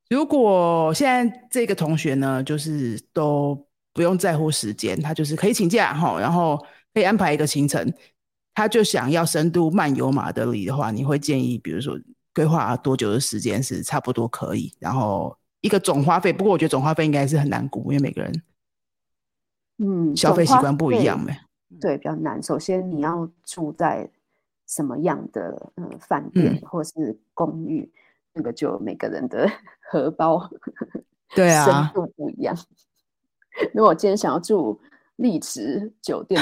[0.09, 6.57] 如果现在这个同学呢，就是都不用在乎时间，他就是可以请假哈，然后
[6.93, 7.93] 可以安排一个行程，
[8.53, 11.97] 他就想要深度漫游马德里的话，你会建议，比如说。
[12.37, 16.31] 规划多久的时间是差不多可以，然后一个总花费。
[16.31, 18.31] 不过我觉得总花费应该是很难估，因为每个人
[19.79, 21.35] 嗯消费习惯不一样呗。
[21.81, 22.39] 对，比较难。
[22.43, 24.07] 首先你要住在
[24.67, 27.91] 什么样的嗯饭店或是公寓，
[28.33, 29.49] 那个就每个人的
[29.89, 30.49] 荷包
[31.35, 32.55] 对啊深度不一样。
[33.73, 34.79] 如果我今天想要住
[35.17, 36.41] 丽池酒店，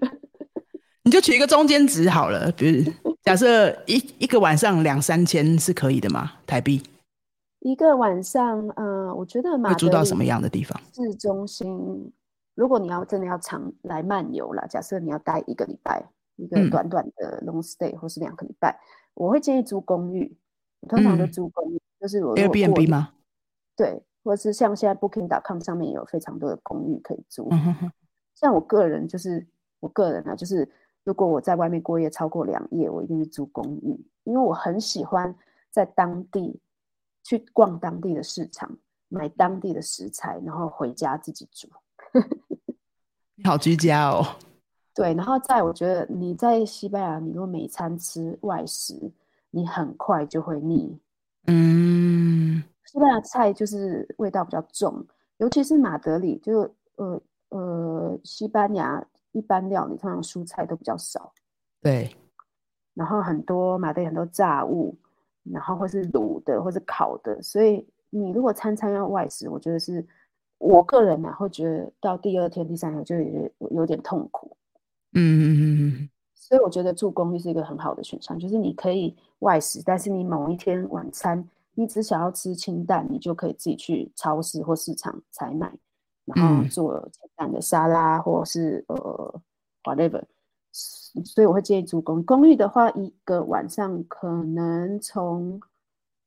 [1.02, 2.92] 你就取一个中间值好了，比如。
[3.22, 6.32] 假设一一个晚上两三千是可以的吗？
[6.46, 6.80] 台币？
[7.60, 10.80] 一个晚上，嗯，我觉得马会住到什么样的地方？
[10.92, 12.12] 市中心，
[12.54, 16.04] 如果你要真的要常来漫游啦，假设你要待一个礼拜，
[16.36, 18.78] 一个短短的 long stay 或是两个礼拜，
[19.14, 20.36] 我会建议租公寓。
[20.80, 23.12] 我通常都租公寓，就是我 Airbnb 吗？
[23.76, 27.48] 对，或者是像现在 Booking.com 上面有非常多的公寓可以租。
[28.34, 29.46] 像我个人就是，
[29.80, 30.68] 我个人啊，就是
[31.04, 35.34] 如果我在外面过夜超过两夜，我一定是租公寓，因为我很喜欢
[35.70, 36.60] 在当地。
[37.28, 38.70] 去逛当地的市场，
[39.08, 41.68] 买当地的食材，然后回家自己煮。
[43.34, 44.24] 你好居家哦。
[44.94, 49.10] 对，然后在我觉得你在西班牙，你如果每餐吃外食，
[49.50, 50.96] 你很快就会腻。
[51.46, 55.06] 嗯，西班牙菜就是味道比较重，
[55.38, 57.20] 尤其是马德里，就呃
[57.50, 61.32] 呃，西班牙一般料理通常蔬菜都比较少。
[61.80, 62.14] 对，
[62.94, 64.96] 然后很多马德里很多炸物。
[65.52, 70.04] 然后或是卤的，或是烤的，所以你如果餐餐要外食，我觉得是
[70.58, 74.56] 我个人呢会觉得到第二天、第三天就有有点痛苦。
[75.12, 76.08] 嗯嗯嗯嗯。
[76.46, 81.44] 所以我觉得住公寓是一个很好的选项，就是你可以外食，但是你某一天晚餐
[81.74, 85.72] 你只想要吃清淡，你就可以自己去超市或市场采买，
[86.24, 89.40] 然后做清淡的沙拉或是呃
[89.82, 90.22] whatever。
[90.70, 95.60] 所以我会建议住公公寓的话，一个晚上可能从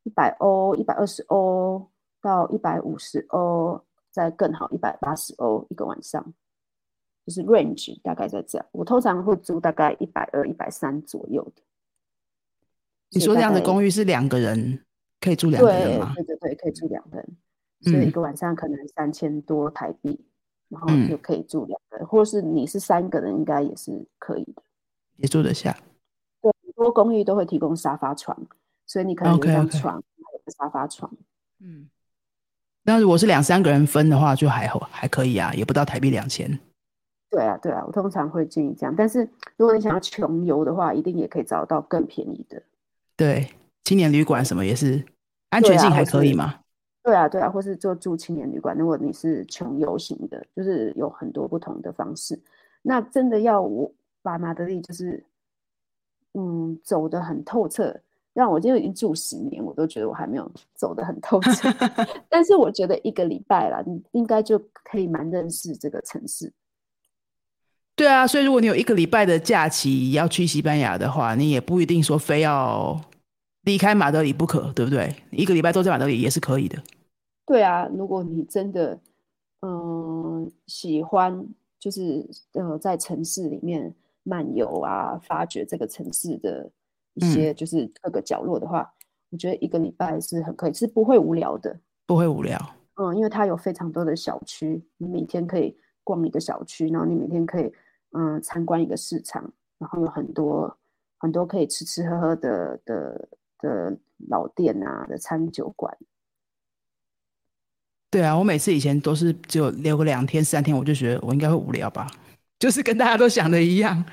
[0.03, 1.87] 一百欧、一百二十欧
[2.21, 3.79] 到一百五十欧，
[4.11, 6.33] 再更好一百八十欧一个晚上，
[7.29, 8.65] 就是 range 大概在这样。
[8.71, 11.61] 我通常会租大概一百二、一百三左右的。
[13.11, 14.83] 你说这样的公寓是两个人
[15.21, 16.13] 可以住两个人吗？
[16.15, 17.37] 对对对，可以住两个人，
[17.81, 20.25] 所以一个晚上可能三千多台币。
[20.69, 24.61] 然后就可以住两个人，或是你是三个人，应该也是可以的，
[25.15, 25.75] 也住得下。
[26.43, 28.39] 对，很多公寓都会提供沙发床，
[28.85, 31.11] 所以你可能有一张床，还有个沙发床。
[31.59, 31.89] 嗯，
[32.83, 36.59] 那如果是两三个人分的话，就还好，还可以啊，也不到台币两千。
[37.29, 38.95] 对啊，对啊，我通常会建议这样。
[38.95, 42.61] 但是如果你想要穷游的话，一定也可以找到更便宜的。
[43.15, 43.47] 对，
[43.83, 45.05] 青年旅馆什么也是，
[45.49, 46.55] 安全性还可以吗？
[47.03, 48.77] 对啊，对啊，或是就住青年旅馆。
[48.77, 52.39] 如果你是穷游型的，就是有很多不同的方式。
[52.81, 55.23] 那真的要我把马德里就是，
[56.33, 57.95] 嗯，走得很透彻，
[58.33, 61.69] 让我就已经住十年，我都觉得我还没有走得很透彻。
[62.27, 66.51] 但是我觉得一个礼拜啦，你应该就可以蛮认识这个城市。
[67.99, 72.97] 对啊，所以如果你有一个礼拜的假期要去西班牙的话，你也不一定说非要
[73.63, 75.13] 离开马德里不可，对不对？
[75.31, 76.81] 一个礼拜都在马德里也是可以的。
[77.45, 78.97] 对啊，如果你真的
[79.63, 81.45] 嗯喜欢，
[81.77, 83.93] 就是呃在城市里面
[84.23, 86.71] 漫游啊，发掘这个城市的
[87.15, 88.89] 一些就是各个角落的话，
[89.29, 92.57] 我觉得一个礼拜是很可以，是不会无聊的，不会无聊。
[92.95, 95.75] 嗯，因为它有非常多的小区，你每天可以
[96.05, 97.69] 逛一个小区，然后你每天可以
[98.11, 100.77] 嗯参观一个市场，然后有很多
[101.17, 103.29] 很多可以吃吃喝喝的的
[103.59, 103.97] 的
[104.29, 105.95] 老店啊的餐酒馆。
[108.11, 112.07] 对啊，我每次以前都是只有留个两天三天，我就觉得我应该会无聊吧，
[112.57, 114.03] 就是跟大家都想的一样。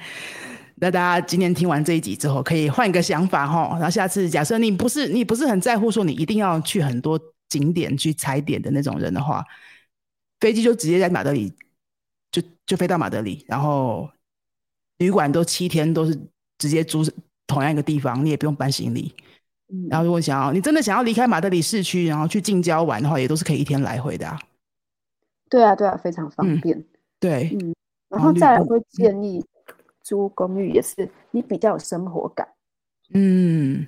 [0.78, 3.70] 那大家今天听完这一集之后，可以换一个想法哈。
[3.76, 7.18] 然后下次假设你不是你不是很在乎说你一定要去很多
[7.49, 9.42] 景点去踩点的那种人的话，
[10.40, 11.51] 飞机就直接在马德里
[12.31, 14.09] 就就飞到马德里，然后
[14.99, 16.18] 旅馆都七天都是
[16.59, 17.03] 直接租
[17.47, 19.14] 同样一个地方，你也不用搬行李。
[19.91, 24.39] 然后，如果想要你真的想要离开马德里市区，然后去近郊玩的话，也都是可以一天来回的啊。
[25.51, 26.85] 对啊，对啊，非常方便。
[27.18, 27.74] 对，嗯，
[28.09, 29.45] 然后再来会建议
[30.03, 32.47] 租公寓，也是你比较有生活感。
[33.12, 33.87] 嗯，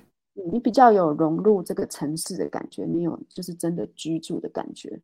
[0.51, 4.99] 你比较有融入这个城市的感觉，你有就是真的居住的感觉。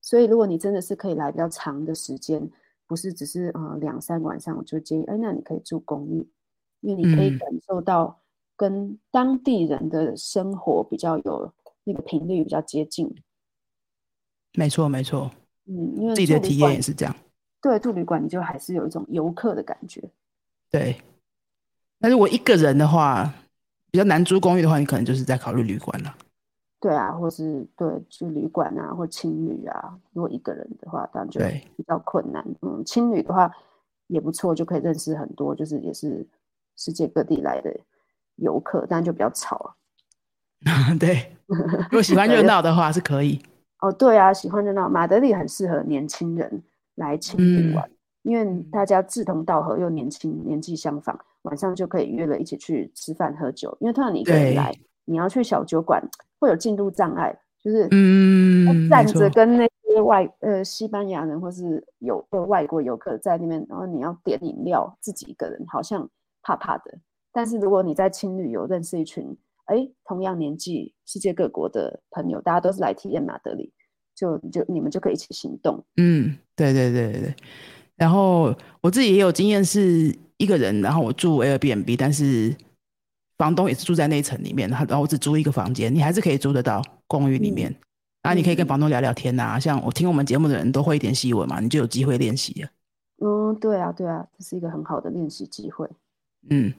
[0.00, 2.50] 所以，如果你真的是可以来比较长的时间，
[2.86, 6.28] 不是只是呃两三晚上，我就建议，哎，那你可以住公寓，
[6.80, 8.20] 因为你可以感受到。
[8.56, 13.12] 跟当地人的生活比较有那个频率比较接近，
[14.52, 15.28] 没错没错，
[15.64, 17.12] 嗯，因为自己的体验也是这样。
[17.60, 20.00] 对，住旅馆你就还是有一种游客的感觉。
[20.70, 21.02] 对，
[21.98, 23.34] 那如果一个人的话，
[23.90, 26.16] 比较难租公寓的话，你可能就是在考虑旅馆了。
[26.84, 29.98] 对啊，或是对去旅馆啊，或青旅啊。
[30.12, 31.40] 如果一个人的话，当然就
[31.74, 32.44] 比较困难。
[32.60, 33.50] 嗯，青旅的话
[34.08, 36.26] 也不错，就可以认识很多，就是也是
[36.76, 37.74] 世界各地来的。
[38.34, 39.56] 游客，但就比较吵
[40.66, 40.92] 啊。
[41.00, 43.40] 对，如果喜欢热闹的话是可以。
[43.80, 46.62] 哦，对啊，喜欢热闹，马德里很适合年轻人
[46.96, 47.90] 来青旅玩，
[48.24, 53.74] 因为大家志同道合又年轻，年纪相仿，晚上就可以约了一起去吃饭喝酒。
[53.80, 54.74] 因为通常你一个人来，
[55.04, 56.02] 你要去小酒馆
[56.38, 66.08] 会有进入障碍，就是嗯，站着跟那些外呃西班牙人或是有呃外国游客在那边，然后你要点饮料，自己一个人好像
[66.42, 66.98] 怕怕的。
[67.32, 69.36] 但是如果你在青旅有认识一群
[69.66, 73.72] 哎同样年纪、世界各国的朋友，大家都是来体验马德里，
[74.14, 75.84] 就就你们就可以一起行动。
[75.96, 77.34] 嗯，对对对对对。
[77.96, 82.54] 然后我自己也有经验，是一个人，然后我住 Airbnb，但是
[83.36, 87.74] 房东也是住在那一层里面，然后我只租一个房间，你还是可以租得到公寓里面，
[88.22, 89.58] 然后你可以跟房东聊聊天呐。
[89.58, 92.68] 像我听我们节目的人都会一点西文嘛，你就有机会练习了。
[93.18, 95.88] 嗯，对啊，对啊，这是一个很好的练习机会。
[96.50, 96.72] 嗯，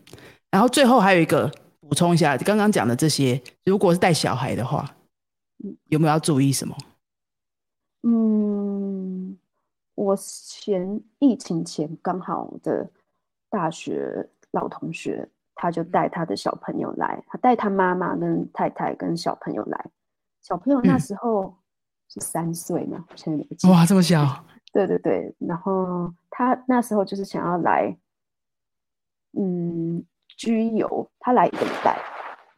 [0.52, 4.96] 然后最后还有一个补充一下，刚刚讲的这些，如果是带小孩的话，
[5.90, 6.76] 有没有要注意什么？
[8.04, 9.38] 嗯。
[9.96, 12.92] 我前疫情前刚好的
[13.50, 15.26] 大学老同学，
[15.56, 19.86] 他就带他的小朋友来，他带他妈妈跟太太跟小朋友来，
[20.42, 21.56] 小朋友那时候
[22.08, 27.98] 是三岁嘛，现在哇这么小，对对对，然后他那时候就是想要来，
[29.38, 30.06] 嗯，
[30.38, 32.00] 居游，他来一个礼拜，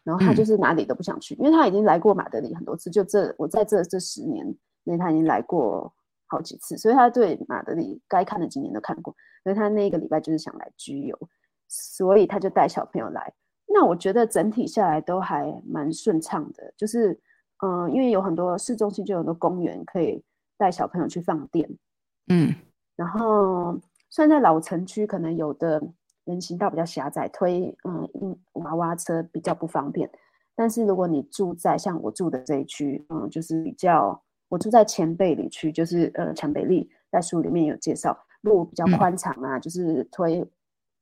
[0.03, 4.45] 然后他就是哪里都不想去，因为他已经来过马德里很多次，就这我在这这十年
[4.83, 5.93] 内他已经来过。
[6.29, 9.15] 好几次，所以他对马德里该看的景点都看过。
[9.43, 11.17] 所以他那个礼拜就是想来居游，
[11.67, 13.33] 所以他就带小朋友来。
[13.67, 17.19] 那我觉得整体下来都还蛮顺畅的，就是
[17.63, 20.23] 嗯，因为有很多市中心就有很多公园可以
[20.57, 21.69] 带小朋友去放电，
[22.27, 22.53] 嗯。
[22.95, 25.81] 然后虽然在老城区可能有的
[26.25, 30.09] 人行道比较狭窄，推嗯娃娃车比较不方便，
[30.55, 34.21] 但是如果你住在像我住的这一区，嗯，就是比较。
[34.49, 40.41] 我住在前贝里区，就是呃，前贝利在书里面有介绍，路比较宽敞啊，就是推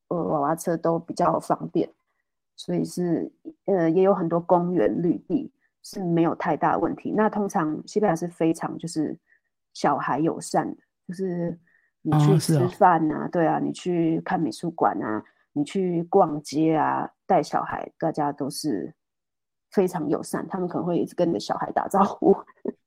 [0.08, 1.90] 呃娃娃车都比较方便，
[2.56, 3.32] 所以是
[3.66, 5.52] 呃也有很多公园绿地
[5.84, 7.12] 是没有太大问题。
[7.12, 9.18] 那通常西班牙是非常就是
[9.74, 10.78] 小孩友善的，
[11.08, 11.60] 就是
[12.02, 18.94] 你去吃饭啊，对啊，你去看美术馆啊，你去逛街啊，带小孩，大家都是
[19.72, 22.36] 非常友善，他们可能会一直跟你的小孩打招呼。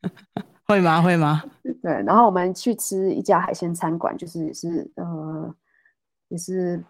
[0.66, 1.00] 会吗？
[1.00, 1.42] 会吗？
[1.82, 5.54] 对，然后我们去吃一家海鲜餐馆，就是也是呃，
[6.28, 6.84] 也是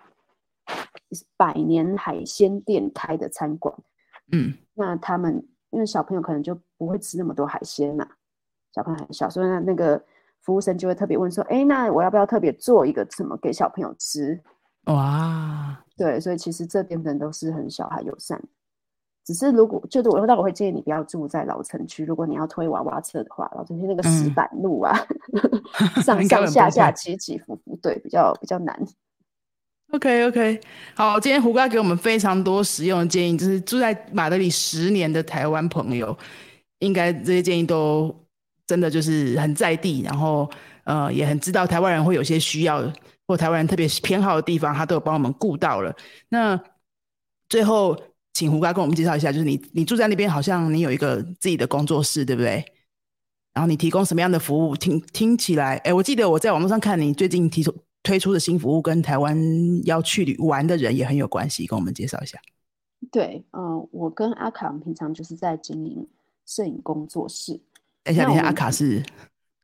[1.36, 3.74] 百年海鲜店开的餐馆。
[4.32, 8.06] 嗯，那他们因为小朋友可能就不会吃那么多海鲜嘛，
[8.74, 10.02] 小朋友很小，所以那那个
[10.42, 14.40] 服务生就会特别问说：“哎，那我要不要特别做一个什么给小朋友吃？”
[14.86, 18.42] 哇，对，所以其实这边的人都是很小孩友善。
[19.24, 22.02] 只是如果就是我，那我会建议你不要住在老城区。
[22.02, 24.96] 如果你要推娃娃车的话，老城区那个石板路啊，
[26.02, 28.74] 上上下下起起伏伏，对，比较比较难。
[29.92, 30.60] OK OK，
[30.94, 36.16] 好，今天胡哥给我们非常多实用的建议，就是住在马德里十年的台湾朋友，
[36.80, 38.14] 应该这些建议都
[38.66, 40.48] 真的就是很在地，然后
[40.84, 42.92] 呃也很知道台湾人会有些需要
[43.26, 45.94] 或台湾人特别偏好的地方，他都有帮我们顾到了。
[46.28, 46.60] 那
[47.48, 47.96] 最后。
[48.34, 52.64] 请胡哥跟我们介绍一下，就是你你住在那边，好像你有一个自己的工作室，对不对？
[53.52, 54.76] 然后你提供什么样的服务？
[54.76, 57.74] 听听起来，哎，我记得我在网络上看你最近提出
[58.08, 59.36] 推出的新服务，跟台湾
[59.84, 62.40] 要去旅玩的人也很有关系，跟我们介绍一下。
[63.12, 66.08] 对，嗯，我跟阿卡平常就是在经营
[66.46, 67.60] 摄影工作室。
[68.02, 69.04] 等一下，等一下，阿卡是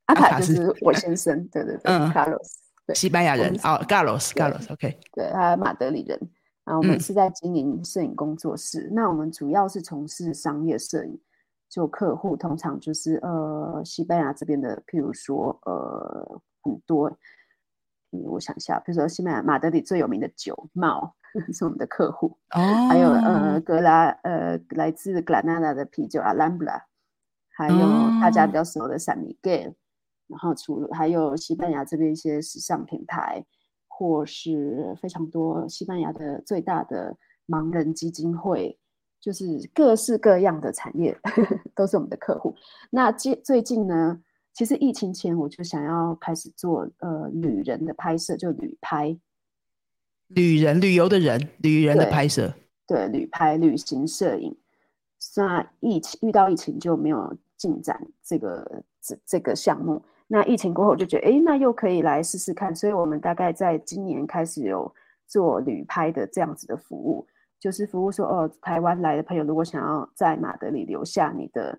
[0.05, 2.53] 阿卡就是我先生， 对对对，嗯，Carlos，
[2.87, 6.21] 对，西班牙人，哦，Carlos，Carlos，OK，对，他马德里人。
[6.67, 11.19] 然后我们是在经营摄影工作室，那我们主要是从事商业摄影，
[11.71, 17.11] 就客户通常就是呃西班牙这边的，譬如说呃很多，
[18.15, 21.15] 嗯，我想一下，比如说西班牙马德里最有名的酒帽
[21.53, 26.81] 是我们的客户，哦，还有呃格拉呃来自格拉纳达的啤酒阿兰布拉，
[27.57, 27.79] 还有
[28.21, 29.75] 大家比较熟的闪米盖，
[30.29, 33.45] 然后除了还有西班牙这边一些时尚品牌。
[33.97, 38.77] 或是非常多西班牙的最大的盲人基金会，
[39.21, 41.17] 就是各式各样的产业
[41.77, 42.53] 都是我们的客户。
[42.91, 44.21] 那最最近呢，
[44.55, 49.19] 其实疫情前我就想要开始做呃旅人的拍摄，就旅拍，
[50.29, 52.55] 旅人旅游的人，旅人的拍摄，
[52.87, 54.57] 对，旅拍旅行摄影。
[55.37, 60.01] 那疫情遇到疫情就没有进展这个这这个项目。
[60.29, 62.75] 那疫情过后，就觉得哎，那又可以来试试看。
[62.75, 64.95] 所以我们大概在今年开始有
[65.27, 67.27] 做旅拍的这样子的服务，
[67.59, 71.79] 就是服务说哦，台湾来的朋友如果想要在马德里留下你的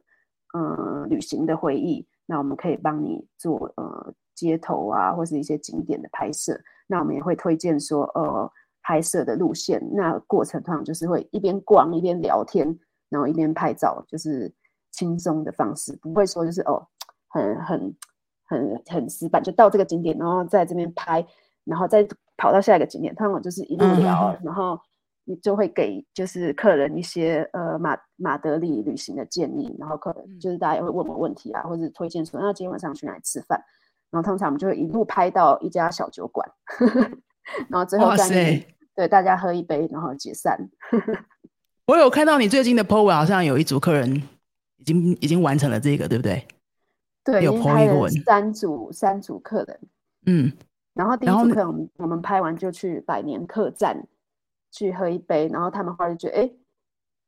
[0.57, 6.59] 嗯旅行的回忆，那我们可以帮你做呃街头啊，或是一些景点的拍摄。
[6.87, 8.51] 那我们也会推荐说呃
[8.83, 9.81] 拍摄的路线。
[9.93, 12.67] 那过程通常就是会一边逛一边聊天，
[13.09, 14.53] 然后一边拍照，就是。
[14.97, 16.81] 轻松的方式，不会说就是哦，
[17.27, 17.95] 很很
[18.45, 21.21] 很很死板，就到这个景点，然后在这边拍，
[21.65, 22.07] 然后再
[22.37, 23.13] 跑到下一个景点。
[23.13, 24.79] 通常就是一路聊，然后
[25.25, 33.59] 你就会给就是客人一些呃马马德里旅行的建议，然后客人就是大家也会问我问题啊，或者推荐说那今天晚上去哪里吃饭，
[34.11, 36.47] 然后通常我们就会一路拍到一家小酒馆，
[37.69, 38.63] 然后最后再
[38.95, 40.69] 对大家喝一杯，然后解散。
[41.87, 44.15] 我有看到你最近的 po 文，好像有一组客人
[44.77, 46.47] 已经已经完成了这个，对不对？
[47.23, 49.79] 对，有 po 一个文，三组三组客人，
[50.27, 50.51] 嗯，
[50.93, 54.07] 然后第一组客人我们我们拍完就去百年客栈
[54.75, 56.51] 去喝一杯，然后他们后来就觉得，哎，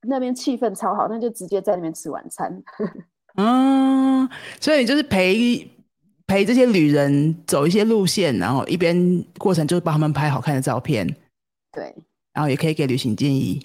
[0.02, 2.62] 那边气氛超好，那就直接在那边吃晚餐。
[3.36, 4.28] 嗯，
[4.60, 5.66] 所以就是陪
[6.28, 11.08] 陪这些旅人走一些路线，然后一边过程就是帮他们拍好看的照片，
[11.72, 11.96] 对，
[12.34, 13.62] 然后也可以给旅行建议。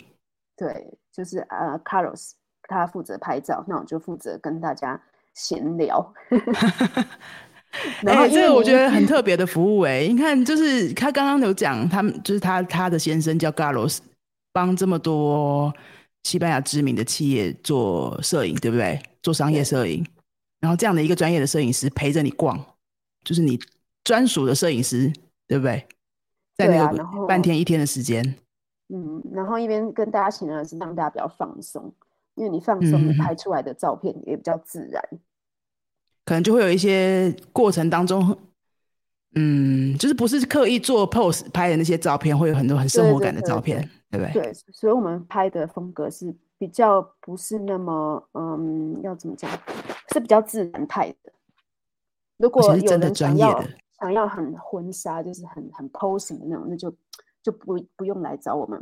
[0.56, 2.32] 对，就是呃，Carlos
[2.68, 5.00] 他负责拍照，那我就负责跟大家
[5.34, 6.14] 闲聊。
[8.02, 13.98] 然后这个我觉得很 特别的服务哎，你看，就是他刚刚有讲，他们就是他他的先生叫 Carlos，
[14.52, 15.72] 帮这么多
[16.24, 19.00] 西班牙知名的企业做摄影，对不对？
[19.22, 20.04] 做商业摄影，
[20.60, 22.62] 然后这样的一个专业的摄影师陪着你逛，
[23.24, 23.58] 就是你
[24.04, 25.10] 专属的摄影师，
[25.48, 25.86] 对不对？
[26.58, 28.22] 在那个半天一天的时间。
[28.92, 31.90] 嗯，然后一边跟大家请的是让大家比较放松，
[32.34, 35.02] 因为你放松，你拍出来的照片也比较自然。
[36.24, 38.36] 可能就会有一些过程当中，
[39.34, 44.42] 嗯，就是不是刻意做 pose 拍的那些照片，会有很多很生活感的照片，对不对？
[44.42, 49.50] 对，所以我们拍的风格是比较不是那么，嗯，要怎么讲，
[50.12, 51.32] 是比较自然派的。
[52.38, 53.64] 如果有人想要
[53.98, 56.92] 想要很婚纱，就是很很 posing 的那种，那就。
[57.44, 58.80] 就不不用来找我们，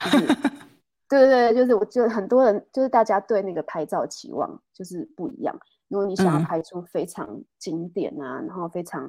[0.00, 0.26] 就是
[1.08, 5.58] 对对对，就是我就很多人就是大家对那个拍照期望就是不一样。
[5.92, 7.28] 如果你想要拍出非常
[7.58, 9.04] 经典啊，然后非常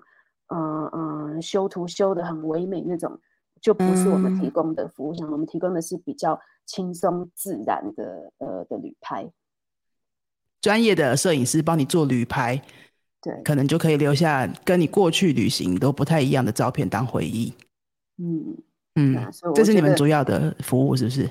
[0.47, 3.17] 嗯嗯修图修的很唯美那种，
[3.61, 5.13] 就不是我们提供的服务。
[5.13, 9.31] 像我们提供的是比较轻松自然的呃的旅拍，
[10.59, 12.61] 专业的摄影师帮你做旅拍，
[13.21, 17.53] 对，可能就可以留下跟你过去旅行都不太一样的照片当回忆。
[18.17, 18.57] 嗯。
[18.95, 19.17] 嗯，
[19.55, 21.27] 这是你们主要的服务是不是？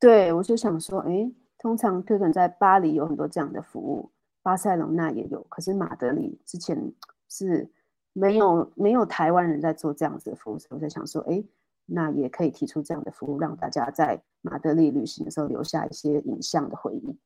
[0.00, 4.10] 对，我就想说，哎，通常可能在巴黎有很多这样的服务，
[4.46, 6.92] 巴塞隆那也有，可是马德里之前
[7.28, 7.68] 是
[8.12, 11.42] 没有没有台湾人在做这样子的服务，我在想说，哎，
[11.86, 17.18] 那也可以提出这样的服务，让大家在马德里旅行的时候留下一些影像的回忆。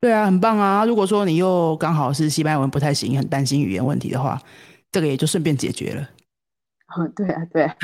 [0.00, 0.84] 对啊，很棒啊！
[0.84, 4.42] 如果说你又刚好是西班牙文不太行，很担心语言问题的话，
[4.90, 6.10] 这个也就顺便解决了。
[6.98, 7.70] 嗯，对啊，对。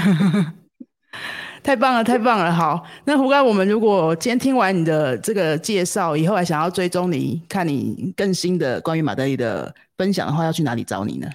[1.66, 2.52] 太棒了，太棒了！
[2.52, 11.28] 好，那胡哥，我们如果今天听完你的这个介绍以后，还想要追踪你，看你更新的关于马德里的分享的话，要去哪里找你呢？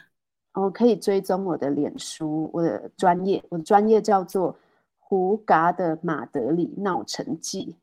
[0.53, 4.57] 哦，可以追踪我的脸书，我的专业，我的专业叫做
[4.99, 7.75] 胡嘎的马德里闹城记。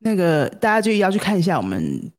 [0.00, 2.12] 那个大家就要去看一下我们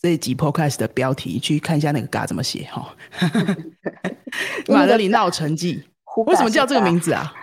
[0.00, 2.94] 这一集 podcast 的标题，去看一下那个嘎怎么写哈。
[4.70, 5.82] 马德里闹城记。
[6.28, 7.34] 为什么叫这个名字啊？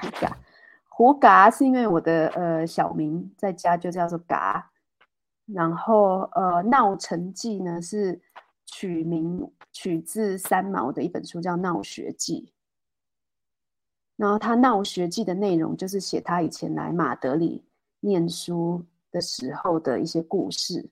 [1.02, 4.70] 胡嘎是因为我的呃小名在家就叫做嘎，
[5.48, 8.22] 然后呃闹成记呢是
[8.68, 12.46] 取名取自三毛的一本书叫《闹学记》，
[14.16, 17.64] 然后他《闹学记》的内容就是写他以前来马德里
[18.02, 20.88] 念书的时候的一些故事，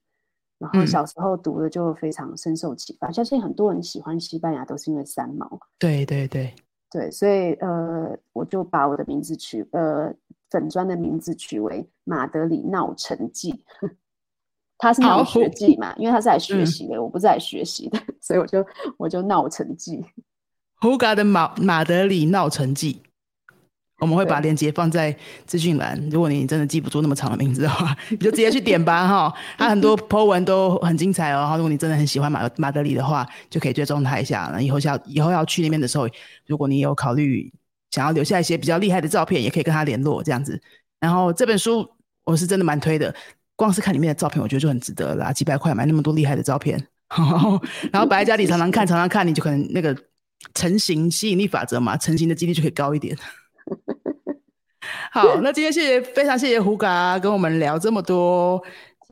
[0.58, 3.12] 然后小时候读的就非常深受启发。
[3.12, 5.60] 相信很多人喜欢西班牙都是因为三毛。
[5.78, 6.52] 对对对。
[6.92, 10.14] 对，所以呃，我就把我的名字取呃
[10.50, 13.64] 粉砖的名字取为马德里闹成记，
[14.78, 18.66] 他是闹学记嘛，因为他是来学习的，我不是来学习的， 所以我就
[18.98, 20.04] 我就闹城记。
[20.82, 23.04] 胡嘎的马马德里闹成记。
[24.00, 25.16] 我们会把链接放在
[25.46, 26.02] 资讯栏。
[26.10, 29.34] 如果你真的记不住那么长的名字的话，你就直接去点吧哈。
[29.58, 31.40] 他很多 po 文都很精彩哦。
[31.42, 34.50] 然后如果你真的很喜欢马马德里的话，就可以追踪他一下。
[34.54, 36.08] 那以后要以后要去那边的时候，
[36.48, 37.52] 如果你有考虑
[37.92, 40.62] 想要留下一些比较厉害的照片，也可以跟他联络这样子。
[41.00, 41.88] 然后这本书
[42.24, 43.14] 我是真的蛮推的，
[43.56, 45.34] 光是看里面的照片，我觉得就很值得啦。
[45.34, 46.82] 几百块买那么多厉害的照片，
[47.92, 49.96] 然后摆在家里常常看，常常看，你就可能那个
[50.54, 53.18] 成型吸引力法则嘛，成型的几率就可以高一点。
[55.12, 58.62] 好，那今天谢谢，非常谢谢胡嘎跟我们聊这么多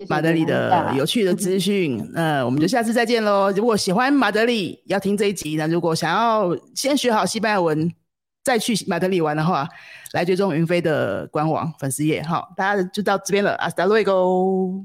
[0.08, 2.00] 马德里的有趣的资讯。
[2.14, 3.52] 那我们就下次再见喽。
[3.52, 7.92] 如果喜欢马德里，要听这一集；那如果想要先学好西班牙文
[8.44, 9.68] 再去马德里玩的话，
[10.14, 12.22] 来追踪云飞的官网粉丝页。
[12.24, 13.58] 好，大家就到这边了。
[13.58, 14.82] Hasta luego。